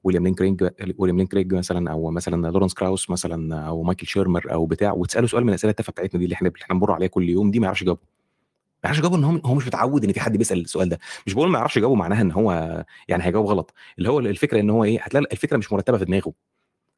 ويليام 0.05 0.25
لين 0.25 0.35
كريج 0.35 0.69
ويليام 0.99 1.19
لين 1.19 1.27
كريج 1.27 1.55
مثلا 1.55 1.91
أو 1.91 2.11
مثلا 2.11 2.51
لورنس 2.51 2.75
كراوس 2.75 3.11
مثلا 3.11 3.67
أو 3.69 3.83
مايكل 3.83 4.07
شيرمر 4.07 4.53
أو 4.53 4.67
بتاع 4.67 4.93
وتسأله 4.93 5.27
سؤال 5.27 5.43
من 5.45 5.49
الأسئلة 5.49 5.71
التافهة 5.71 5.93
بتاعتنا 5.93 6.19
دي 6.19 6.25
اللي 6.25 6.35
إحنا 6.35 6.53
إحنا 6.63 6.75
بنمر 6.75 6.93
عليها 6.93 7.09
كل 7.09 7.29
يوم 7.29 7.51
دي 7.51 7.61
ما 7.61 7.65
يعرفش 7.67 7.83
يجاوبه. 7.83 8.01
ما 8.03 8.81
يعرفش 8.85 8.99
يجاوبه 8.99 9.17
إن 9.17 9.25
هو 9.25 9.37
هو 9.45 9.55
مش 9.55 9.67
متعود 9.67 10.05
إن 10.05 10.13
في 10.13 10.21
حد 10.21 10.37
بيسأل 10.37 10.61
السؤال 10.61 10.89
ده. 10.89 10.99
مش 11.27 11.35
بقول 11.35 11.51
ما 11.51 11.59
يعرفش 11.59 11.77
يجاوبه 11.77 11.95
معناها 11.95 12.21
إن 12.21 12.33
هو 12.33 12.85
يعني 13.09 13.25
هيجاوب 13.25 13.47
غلط. 13.47 13.75
اللي 13.99 14.09
هو 14.11 14.19
الفكرة 14.21 14.61
إن 14.61 14.71
هو 14.71 14.85
إيه 14.85 15.01
هتلاقي 15.03 15.27
الفكرة 15.33 15.57
مش 15.57 15.73
مرتبة 15.73 15.99
في 15.99 16.05
دماغه. 16.05 16.33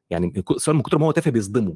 يعني 0.09 0.43
السؤال 0.51 0.75
من 0.77 0.83
كتر 0.83 0.97
ما 0.97 1.05
هو 1.05 1.11
تافه 1.11 1.31
بيصدمه. 1.31 1.75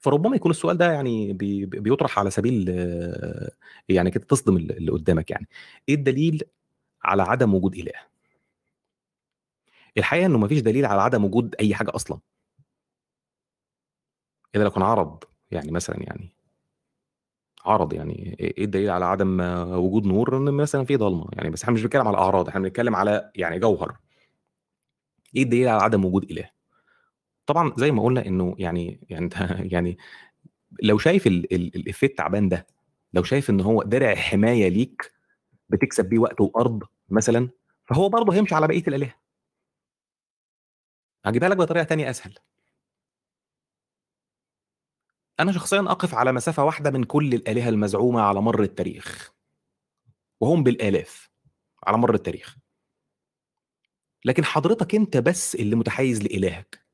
فربما 0.00 0.36
يكون 0.36 0.50
السؤال 0.50 0.76
ده 0.76 0.92
يعني 0.92 1.32
بي 1.32 1.66
بيطرح 1.66 2.18
على 2.18 2.30
سبيل 2.30 2.68
يعني 3.88 4.10
كده 4.10 4.24
تصدم 4.24 4.56
اللي 4.56 4.92
قدامك 4.92 5.30
يعني. 5.30 5.48
إيه 5.88 5.94
الدليل 5.94 6.42
على 7.04 7.22
عدم 7.22 7.54
وجود 7.54 7.74
إله؟ 7.74 8.13
الحقيقة 9.98 10.26
إنه 10.26 10.38
ما 10.38 10.48
فيش 10.48 10.60
دليل 10.60 10.86
على 10.86 11.02
عدم 11.02 11.24
وجود 11.24 11.54
أي 11.60 11.74
حاجة 11.74 11.92
أصلا. 11.94 12.18
إلا 14.56 14.62
لو 14.62 14.70
كان 14.70 14.82
عرض 14.82 15.24
يعني 15.50 15.70
مثلا 15.70 15.96
يعني 16.02 16.34
عرض 17.64 17.92
يعني 17.92 18.36
إيه 18.40 18.64
الدليل 18.64 18.90
على 18.90 19.04
عدم 19.04 19.40
وجود 19.78 20.06
نور؟ 20.06 20.36
إن 20.36 20.54
مثلا 20.54 20.84
في 20.84 20.96
ضلمة 20.96 21.26
يعني 21.32 21.50
بس 21.50 21.62
إحنا 21.62 21.74
مش 21.74 21.82
بنتكلم 21.82 22.08
على 22.08 22.16
أعراض 22.16 22.48
إحنا 22.48 22.60
بنتكلم 22.60 22.96
على 22.96 23.30
يعني 23.34 23.58
جوهر. 23.58 23.96
إيه 25.36 25.42
الدليل 25.42 25.68
على 25.68 25.82
عدم 25.82 26.04
وجود 26.04 26.30
إله؟ 26.30 26.50
طبعا 27.46 27.72
زي 27.76 27.90
ما 27.90 28.02
قلنا 28.02 28.26
إنه 28.26 28.54
يعني 28.58 29.00
يعني 29.10 29.28
يعني 29.74 29.98
لو 30.82 30.98
شايف 30.98 31.26
الإفيه 31.26 32.06
التعبان 32.06 32.48
ده 32.48 32.66
لو 33.14 33.22
شايف 33.22 33.50
إن 33.50 33.60
هو 33.60 33.82
درع 33.82 34.14
حماية 34.14 34.68
ليك 34.68 35.12
بتكسب 35.68 36.08
بيه 36.08 36.18
وقت 36.18 36.40
وأرض 36.40 36.82
مثلا 37.10 37.48
فهو 37.86 38.08
برضه 38.08 38.34
هيمشي 38.34 38.54
على 38.54 38.68
بقية 38.68 38.82
الآلهة. 38.88 39.23
هجيبها 41.24 41.48
لك 41.48 41.56
بطريقة 41.56 41.84
تانية 41.84 42.10
أسهل. 42.10 42.34
أنا 45.40 45.52
شخصيا 45.52 45.80
أقف 45.80 46.14
على 46.14 46.32
مسافة 46.32 46.64
واحدة 46.64 46.90
من 46.90 47.04
كل 47.04 47.34
الآلهة 47.34 47.68
المزعومة 47.68 48.20
على 48.20 48.40
مر 48.40 48.62
التاريخ. 48.62 49.32
وهم 50.40 50.62
بالآلاف 50.62 51.30
على 51.86 51.98
مر 51.98 52.14
التاريخ. 52.14 52.56
لكن 54.24 54.44
حضرتك 54.44 54.94
أنت 54.94 55.16
بس 55.16 55.54
اللي 55.54 55.76
متحيز 55.76 56.22
لإلهك. 56.22 56.86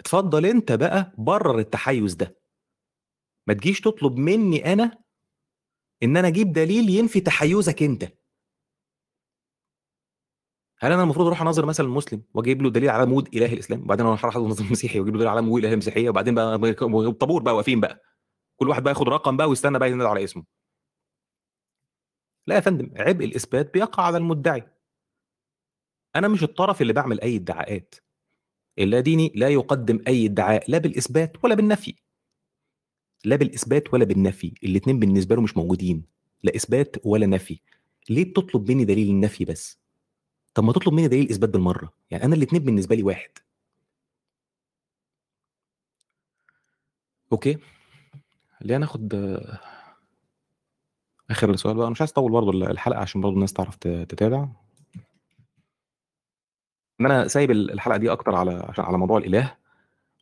اتفضل 0.00 0.46
أنت 0.46 0.72
بقى 0.72 1.12
برر 1.18 1.58
التحيز 1.58 2.14
ده. 2.14 2.38
ما 3.46 3.54
تجيش 3.54 3.80
تطلب 3.80 4.16
مني 4.16 4.72
أنا 4.72 4.98
إن 6.02 6.16
أنا 6.16 6.28
أجيب 6.28 6.52
دليل 6.52 6.88
ينفي 6.88 7.20
تحيزك 7.20 7.82
أنت. 7.82 8.12
هل 10.80 10.92
أنا 10.92 11.02
المفروض 11.02 11.26
أروح 11.26 11.42
أناظر 11.42 11.66
مثلا 11.66 11.88
مسلم 11.88 12.22
وأجيب 12.34 12.62
له 12.62 12.70
دليل 12.70 12.90
على 12.90 13.02
وجود 13.02 13.28
إله 13.36 13.52
الإسلام؟ 13.52 13.82
وبعدين 13.82 14.06
أروح 14.06 14.24
أروح 14.24 14.36
اناظر 14.36 14.64
مسيحي 14.70 15.00
وأجيب 15.00 15.14
له 15.14 15.18
دليل 15.20 15.30
على 15.30 15.40
وجود 15.40 15.64
إله 15.64 15.72
المسيحيه 15.72 16.08
وبعدين 16.10 16.34
بقى 16.34 16.58
طابور 17.12 17.42
بقى 17.42 17.56
واقفين 17.56 17.80
بقى. 17.80 18.02
كل 18.56 18.68
واحد 18.68 18.82
بقى 18.82 18.92
ياخد 18.92 19.08
رقم 19.08 19.36
بقى 19.36 19.48
ويستنى 19.48 19.78
بقى 19.78 19.90
ينادي 19.90 20.08
على 20.08 20.24
اسمه. 20.24 20.44
لا 22.46 22.54
يا 22.54 22.60
فندم 22.60 22.90
عبء 22.96 23.24
الإثبات 23.24 23.74
بيقع 23.74 24.02
على 24.02 24.18
المدعي. 24.18 24.62
أنا 26.16 26.28
مش 26.28 26.42
الطرف 26.42 26.82
اللي 26.82 26.92
بعمل 26.92 27.20
أي 27.20 27.36
ادعاءات. 27.36 27.94
اللاديني 28.78 29.32
لا 29.34 29.48
يقدم 29.48 30.02
أي 30.08 30.26
ادعاء 30.26 30.70
لا 30.70 30.78
بالإثبات 30.78 31.44
ولا 31.44 31.54
بالنفي. 31.54 31.94
لا 33.24 33.36
بالإثبات 33.36 33.94
ولا 33.94 34.04
بالنفي. 34.04 34.54
الاثنين 34.64 34.98
بالنسبة 34.98 35.34
له 35.34 35.42
مش 35.42 35.56
موجودين. 35.56 36.04
لا 36.42 36.56
إثبات 36.56 36.96
ولا 37.04 37.26
نفي. 37.26 37.60
ليه 38.10 38.24
بتطلب 38.24 38.70
مني 38.70 38.84
دليل 38.84 39.10
النفي 39.10 39.44
بس؟ 39.44 39.78
طب 40.54 40.64
ما 40.64 40.72
تطلب 40.72 40.94
مني 40.94 41.08
دليل 41.08 41.24
الاثبات 41.24 41.48
بالمرة 41.50 41.92
يعني 42.10 42.24
أنا 42.24 42.34
الاثنين 42.34 42.62
بالنسبة 42.64 42.94
لي 42.96 43.02
واحد. 43.02 43.30
أوكي. 47.32 47.58
خلينا 48.60 48.78
ناخد 48.78 49.14
آخر 51.30 51.56
سؤال 51.56 51.74
بقى. 51.76 51.84
أنا 51.84 51.90
مش 51.92 52.00
عايز 52.00 52.10
أطول 52.10 52.32
برضه 52.32 52.50
الحلقة 52.50 53.00
عشان 53.00 53.20
برضه 53.20 53.34
الناس 53.34 53.52
تعرف 53.52 53.76
تتابع. 53.76 54.48
إن 57.00 57.06
أنا 57.06 57.28
سايب 57.28 57.50
الحلقة 57.50 57.96
دي 57.98 58.12
أكتر 58.12 58.34
على 58.34 58.50
عشان 58.68 58.84
على 58.84 58.98
موضوع 58.98 59.18
الإله 59.18 59.54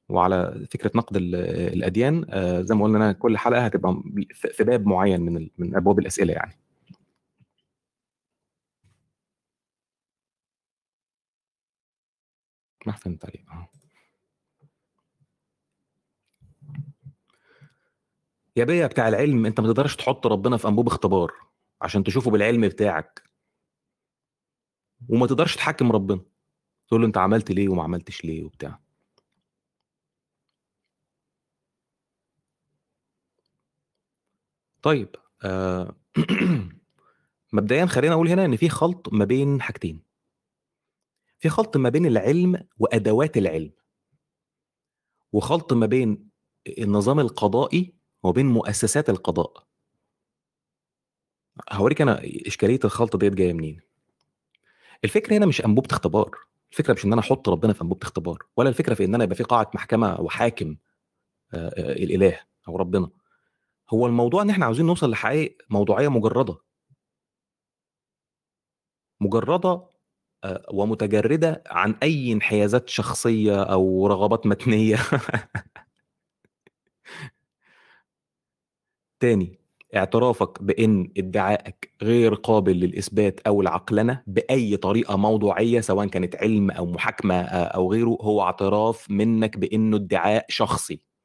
وعلى 0.08 0.66
فكرة 0.70 0.90
نقد 0.94 1.16
الأديان 1.16 2.26
آه، 2.30 2.62
زي 2.62 2.74
ما 2.74 2.84
قلنا 2.84 2.98
أنا 2.98 3.12
كل 3.12 3.38
حلقة 3.38 3.60
هتبقى 3.66 4.02
في 4.34 4.64
باب 4.64 4.86
معين 4.86 5.20
من 5.22 5.48
من 5.58 5.76
أبواب 5.76 5.98
الأسئلة 5.98 6.32
يعني. 6.32 6.52
أحسن 12.90 13.18
تعليق، 13.18 13.44
آه. 13.52 13.68
يا 18.56 18.64
بيه 18.64 18.86
بتاع 18.86 19.08
العلم، 19.08 19.46
أنت 19.46 19.60
ما 19.60 19.66
تقدرش 19.66 19.96
تحُط 19.96 20.26
ربنا 20.26 20.56
في 20.56 20.68
أنبوب 20.68 20.86
اختبار، 20.86 21.32
عشان 21.82 22.04
تشوفه 22.04 22.30
بالعلم 22.30 22.60
بتاعك. 22.68 23.22
وما 25.08 25.26
تقدرش 25.26 25.56
تحكّم 25.56 25.92
ربنا، 25.92 26.20
تقول 26.88 27.00
له 27.00 27.06
أنت 27.06 27.18
عملت 27.18 27.50
ليه 27.50 27.68
وما 27.68 27.82
عملتش 27.82 28.24
ليه 28.24 28.44
وبتاع. 28.44 28.80
طيب 34.82 35.08
آآ 35.44 35.94
مبدئيًا 37.52 37.86
خلّيني 37.86 38.14
أقول 38.14 38.28
هنا 38.28 38.44
إن 38.44 38.56
في 38.56 38.68
خلْط 38.68 39.12
ما 39.12 39.24
بين 39.24 39.62
حاجتين. 39.62 40.02
في 41.38 41.48
خلْط 41.48 41.76
ما 41.76 41.88
بين 41.88 42.06
العلم 42.06 42.68
وأدوات 42.78 43.36
العلم. 43.36 43.72
وخلْط 45.32 45.72
ما 45.72 45.86
بين 45.86 46.30
النظام 46.78 47.20
القضائي 47.20 47.94
وما 48.22 48.32
بين 48.32 48.46
مؤسسات 48.46 49.10
القضاء. 49.10 49.66
هاورّيك 51.70 52.02
أنا 52.02 52.20
إشكالية 52.24 52.80
الخلْط 52.84 53.16
ديّة 53.16 53.28
جاية 53.28 53.52
منين. 53.52 53.80
الفكرة 55.04 55.36
هنا 55.36 55.46
مش 55.46 55.64
أنبوبة 55.64 55.88
اختبار، 55.90 56.30
الفكرة 56.72 56.92
مش 56.92 57.04
إن 57.04 57.12
أنا 57.12 57.20
أحُط 57.20 57.48
ربنا 57.48 57.72
في 57.72 57.82
أنبوبة 57.82 58.02
اختبار، 58.06 58.38
ولا 58.56 58.68
الفكرة 58.68 58.94
في 58.94 59.04
إن 59.04 59.14
أنا 59.14 59.24
يبقى 59.24 59.36
في 59.36 59.42
قاعة 59.42 59.70
محكمة 59.74 60.20
وحاكم 60.20 60.76
آآ 61.54 61.68
الإله 61.92 62.40
أو 62.68 62.76
ربنا. 62.76 63.10
هو 63.90 64.06
الموضوع 64.06 64.42
إن 64.42 64.50
إحنا 64.50 64.64
عاوزين 64.64 64.86
نوصل 64.86 65.10
لحقايق 65.10 65.58
موضوعية 65.70 66.08
مجرّدة. 66.08 66.56
مجرّدة 69.20 69.70
آآ 69.70 69.95
ومتجردة 70.72 71.62
عن 71.66 71.94
أي 72.02 72.32
انحيازات 72.32 72.88
شخصية 72.88 73.62
أو 73.62 74.06
رغبات 74.06 74.46
متنية. 74.46 74.96
تاني، 79.20 79.58
اعترافك 79.96 80.62
بإن 80.62 81.12
ادعائك 81.18 81.90
غير 82.02 82.34
قابل 82.34 82.72
للإثبات 82.80 83.40
أو 83.46 83.60
العقلنة 83.60 84.22
بأي 84.26 84.76
طريقة 84.76 85.16
موضوعية 85.16 85.80
سواء 85.80 86.06
كانت 86.06 86.36
علم 86.36 86.70
أو 86.70 86.86
محاكمة 86.86 87.34
آآ 87.34 87.64
أو 87.64 87.92
غيره، 87.92 88.18
هو 88.20 88.42
اعتراف 88.42 89.10
منّك 89.10 89.58
بإنه 89.58 89.96
ادعاء 89.96 90.46
شخصي. 90.48 91.15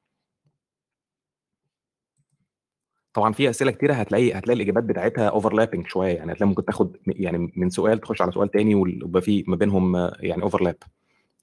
طبعًا 3.13 3.33
في 3.33 3.49
أسئلة 3.49 3.71
كتيرة 3.71 3.93
هتلاقي 3.93 4.33
هتلاقي 4.33 4.55
الإجابات 4.55 4.83
بتاعتها 4.83 5.31
overlapping 5.39 5.87
شوية، 5.87 6.13
يعني 6.15 6.31
هتلاقي 6.33 6.49
ممكن 6.49 6.65
تاخد 6.65 6.97
يعني 7.07 7.51
من 7.55 7.69
سؤال 7.69 7.99
تخش 8.01 8.21
على 8.21 8.31
سؤال 8.31 8.51
تاني 8.51 8.75
ويبقى 8.75 9.21
في 9.21 9.43
ما 9.47 9.55
بينهم 9.55 9.95
يعني 10.19 10.43
overlap 10.49 10.75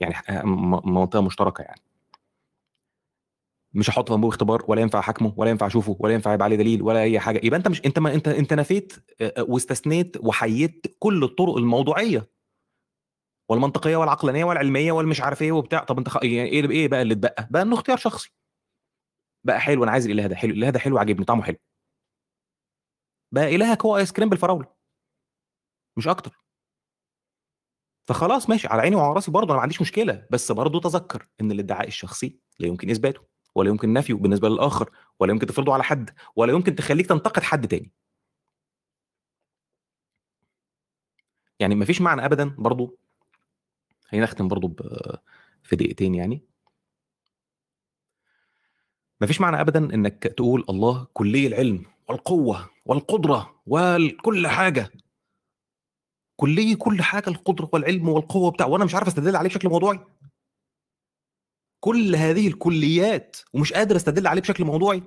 يعني 0.01 0.15
ح 0.15 0.31
م 0.45 0.95
منطقة 0.95 1.23
مشتركة 1.23 1.63
يعني. 1.63 1.81
مش 3.75 3.91
هاحُطّه 3.91 4.21
في 4.21 4.29
اختبار 4.29 4.65
ولا 4.69 4.81
ينفع 4.83 4.99
أحاكمه 4.99 5.33
ولا 5.37 5.51
ينفع 5.51 5.67
أشوفه 5.67 5.97
ولا 6.01 6.15
ينفع 6.15 6.35
يبقى 6.35 6.45
عليه 6.45 6.57
دليل 6.57 6.83
ولا 6.83 7.01
أي 7.03 7.21
حاجة، 7.21 7.41
يبقى 7.45 7.59
أنت 7.59 7.69
مش 7.69 7.83
أنت 7.87 7.99
ما 7.99 8.15
أنت 8.15 8.29
أنت 8.29 8.53
نفيت 8.55 8.93
واستثنيت 9.39 10.17
وحيّدت 10.21 10.97
كل 10.99 11.25
الطُرق 11.25 11.57
الموضوعية. 11.57 12.29
والمنطقية 13.49 13.97
والعقلانية 13.97 14.45
والعلمية 14.45 14.93
والمش 14.93 15.21
عارف 15.21 15.43
إيه 15.43 15.53
وبتاع، 15.53 15.85
طَب 15.85 15.99
أنت 15.99 16.09
خ 16.09 16.17
يعني 16.23 16.49
إيه 16.49 16.71
إيه 16.71 16.89
بقى 16.89 17.03
اللي 17.03 17.15
اتبقى؟ 17.15 17.49
بقى 17.51 17.63
إنه 17.63 17.75
اختيار 17.75 17.97
شخصي. 17.97 18.31
بقى 19.45 19.61
حلو 19.61 19.85
أنا 19.85 19.93
عايز 19.93 20.07
الإله 20.07 20.27
ده، 20.27 20.37
حلو 20.37 20.51
الإله 20.55 20.71
ده 20.71 20.79
حلو 20.79 20.99
عاجبني 20.99 21.25
طعمه 21.25 21.43
حلو. 21.43 21.59
بقى 23.33 23.55
إلهك 23.57 23.85
هو 23.85 23.97
آيس 23.97 24.13
كريم 24.13 24.29
بالفراولة. 24.29 24.69
مش 25.97 26.09
أكتر. 26.09 26.39
فخلاص 28.07 28.51
ماشي، 28.51 28.69
على 28.69 28.83
عيني 28.83 28.97
وعلى 28.97 29.15
راسي 29.15 29.31
برضه 29.31 29.47
أنا 29.49 29.57
ما 29.57 29.63
عنديش 29.63 29.81
مشكلة، 29.81 30.27
بس 30.31 30.53
برضه 30.53 30.81
تذكّر 30.81 31.29
إن 31.41 31.51
الادعاء 31.53 31.87
الشخصي 31.89 32.39
لا 32.59 32.67
يمكن 32.67 32.91
إثباته 32.91 33.21
ولا 33.55 33.69
يمكن 33.69 33.93
نفيه 33.93 34.15
بالنسبة 34.15 34.49
للآخر 34.49 34.91
ولا 35.21 35.33
يمكن 35.33 35.47
تفرضه 35.47 35.73
على 35.75 35.83
حد 35.85 36.11
ولا 36.37 36.53
يمكن 36.53 36.75
تخلّيك 36.75 37.07
تنتقد 37.07 37.43
حد 37.43 37.69
تاني. 37.69 37.93
يعني 41.61 41.75
ما 41.75 41.85
فيش 41.85 42.01
معنى 42.01 42.25
أبدًا 42.25 42.55
برضه 42.59 42.99
خلّيني 44.05 44.25
أختم 44.25 44.49
برضه 44.49 44.75
في 45.63 45.77
دقيقتين 45.77 46.15
يعني. 46.15 46.48
ما 49.21 49.27
فيش 49.27 49.41
معنى 49.41 49.61
أبدًا 49.61 49.95
إنّك 49.95 50.23
تقول 50.23 50.65
الله 50.71 51.07
كُلّي 51.13 51.47
العلم 51.47 51.87
والقوة 52.09 52.71
والقدرة 52.87 53.63
والكل 53.67 54.47
حاجة. 54.47 54.91
كُلّي 56.37 56.77
كل 56.77 57.03
حاجة 57.03 57.29
القدرة 57.29 57.71
والعلم 57.73 58.09
والقوة 58.09 58.47
وبتاع، 58.47 58.67
وأنا 58.67 58.85
مش 58.85 58.95
عارف 58.95 59.09
أستدل 59.09 59.37
عليه 59.37 59.49
بشكل 59.49 59.69
موضوعي؟ 59.69 60.01
كل 61.81 62.17
هذه 62.17 62.49
الكليات 62.49 63.37
ومش 63.55 63.73
قادر 63.73 63.97
أستدل 63.97 64.27
عليه 64.27 64.41
بشكل 64.43 64.65
موضوعي؟ 64.65 65.03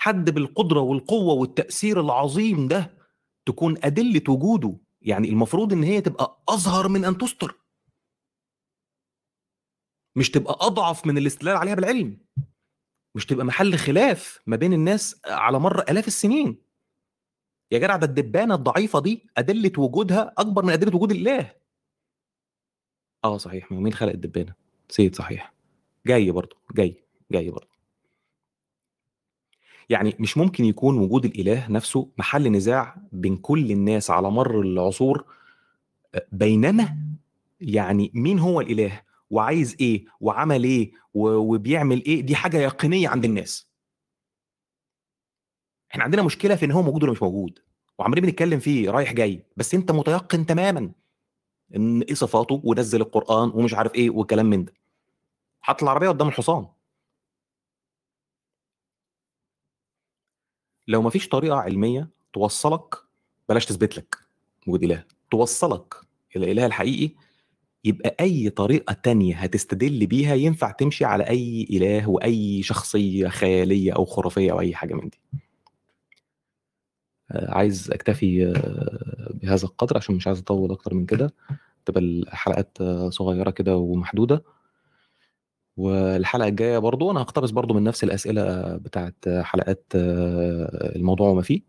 حد 0.00 0.30
بالقدرة 0.30 0.80
والقوة 0.80 1.34
والتأثير 1.34 2.00
العظيم 2.00 2.68
ده 2.68 2.98
تكون 3.46 3.76
أدلة 3.84 4.22
وجوده 4.28 4.78
يعني 5.02 5.28
المفروض 5.28 5.72
إن 5.72 5.82
هي 5.82 6.00
تبقى 6.00 6.42
أظهر 6.48 6.88
من 6.88 7.04
أن 7.04 7.18
تُستر. 7.18 7.54
مش 10.16 10.30
تبقى 10.30 10.56
أضعف 10.60 11.06
من 11.06 11.18
الاستدلال 11.18 11.56
عليها 11.56 11.74
بالعلم. 11.74 12.18
مش 13.18 13.26
تبقى 13.26 13.44
محل 13.44 13.76
خلاف 13.76 14.40
ما 14.46 14.56
بين 14.56 14.72
الناس 14.72 15.20
على 15.26 15.60
مَر 15.60 15.80
آلاف 15.80 16.06
السنين. 16.06 16.58
يا 17.72 17.78
جدع 17.78 17.96
ده 17.96 18.06
الدبانة 18.06 18.54
الضعيفة 18.54 19.00
دي 19.00 19.26
أدلة 19.38 19.72
وجودها 19.78 20.34
أكبر 20.38 20.64
من 20.64 20.72
أدلة 20.72 20.96
وجود 20.96 21.10
الإله. 21.10 21.52
آه 23.24 23.38
صحيح، 23.38 23.72
مين 23.72 23.92
خلق 23.92 24.12
الدبانة؟ 24.12 24.54
نسيت 24.90 25.16
صحيح. 25.16 25.52
جاي 26.06 26.30
برضه، 26.30 26.56
جاي، 26.74 27.04
جاي 27.30 27.50
برضه. 27.50 27.68
يعني 29.88 30.14
مش 30.18 30.36
ممكن 30.38 30.64
يكون 30.64 30.98
وجود 30.98 31.24
الإله 31.24 31.68
نفسه 31.70 32.10
محل 32.18 32.48
نزاع 32.52 32.96
بين 33.12 33.36
كل 33.36 33.70
الناس 33.70 34.10
على 34.10 34.30
مَر 34.30 34.60
العصور 34.60 35.24
أ 36.14 36.18
بينما 36.32 36.96
يعني 37.60 38.10
مين 38.14 38.38
هو 38.38 38.60
الإله 38.60 39.02
وعايز 39.30 39.76
إيه 39.80 40.04
وعمل 40.20 40.64
و 41.14 41.28
وبيعمل 41.54 42.04
إيه، 42.04 42.20
دي 42.22 42.36
حاجة 42.36 42.56
يقينية 42.58 43.08
عند 43.08 43.24
الناس. 43.24 43.68
إحنا 45.92 46.04
عندنا 46.04 46.22
مشكلة 46.22 46.56
في 46.56 46.64
إن 46.64 46.70
هو 46.70 46.82
موجود 46.82 47.02
والّا 47.02 47.12
مش 47.12 47.22
موجود، 47.22 47.58
وعمّالين 47.98 48.24
بنتكلم 48.24 48.60
فيه 48.60 48.90
رايح 48.90 49.12
جاي، 49.12 49.46
بس 49.56 49.74
أنت 49.74 49.90
متيقن 49.92 50.46
تمامًا 50.46 50.92
إن 51.76 52.02
إيه 52.02 52.14
صفاته 52.14 52.62
ونزّل 52.64 53.00
القرآن 53.00 53.50
ومش 53.54 53.74
عارف 53.74 53.94
إيه 53.94 54.10
وكلام 54.10 54.46
من 54.46 54.64
ده. 54.64 54.74
حَط 55.62 55.82
العربية 55.82 56.08
قدّام 56.08 56.28
الحصان. 56.28 56.66
لو 60.88 61.02
ما 61.02 61.10
فيش 61.10 61.28
طريقة 61.28 61.56
علمية 61.56 62.08
توصّلك 62.32 62.94
بلاش 63.48 63.66
تثبت 63.66 63.96
لك 63.98 64.16
وجود 64.66 64.82
إله، 64.82 65.04
توصّلك 65.30 65.94
إلى 66.36 66.44
الإله 66.44 66.66
الحقيقي، 66.66 67.14
يبقى 67.88 68.16
أي 68.20 68.50
طريقة 68.50 68.92
تانية 68.92 69.36
هتستدل 69.36 70.06
بيها 70.06 70.34
ينفع 70.34 70.70
تمشي 70.70 71.04
على 71.04 71.24
أي 71.28 71.66
إله 71.70 72.08
وأي 72.10 72.62
شخصية 72.62 73.28
خيالية 73.28 73.92
أو 73.92 74.04
خرافية 74.04 74.52
أو 74.52 74.60
أي 74.60 74.74
حاجة 74.74 74.94
من 74.94 75.08
دي. 75.08 75.20
آآ 77.30 77.50
عايز 77.54 77.90
أكتفي 77.90 78.44
بهذا 79.42 79.64
القدر 79.64 79.96
عشان 79.96 80.14
مش 80.14 80.26
عايز 80.26 80.38
أطوّل 80.38 80.72
أكتر 80.72 80.94
من 80.94 81.06
كده، 81.06 81.34
تبقى 81.86 82.00
الحلقات 82.00 82.78
صغيّرة 83.08 83.50
كده 83.50 83.76
ومحدودة. 83.76 84.44
والحلقة 85.76 86.48
الجاية 86.48 86.78
برضه 86.78 87.10
أنا 87.10 87.20
هاقتبس 87.20 87.50
برضه 87.50 87.74
من 87.74 87.84
نفس 87.84 88.04
الأسئلة 88.04 88.76
بتاعة 88.76 89.14
حلقات 89.42 89.84
الموضوع 89.94 91.28
وما 91.28 91.42
فيه. 91.42 91.62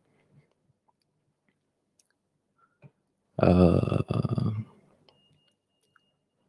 آآ 3.39 4.53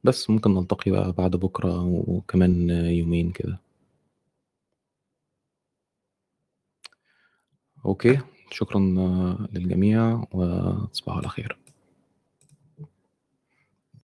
بس 0.05 0.31
ممكن 0.31 0.55
نلتقي 0.55 0.91
بقى 0.91 1.13
بعد 1.13 1.37
بُكرة 1.37 1.83
وكمان 1.85 2.71
يومين 2.71 3.31
كده. 3.33 3.61
أوكي، 7.87 8.21
شكرًا 8.51 8.79
للجميع 9.53 10.25
وتصبحوا 10.33 11.19
على 11.19 11.29
خير. 11.29 11.59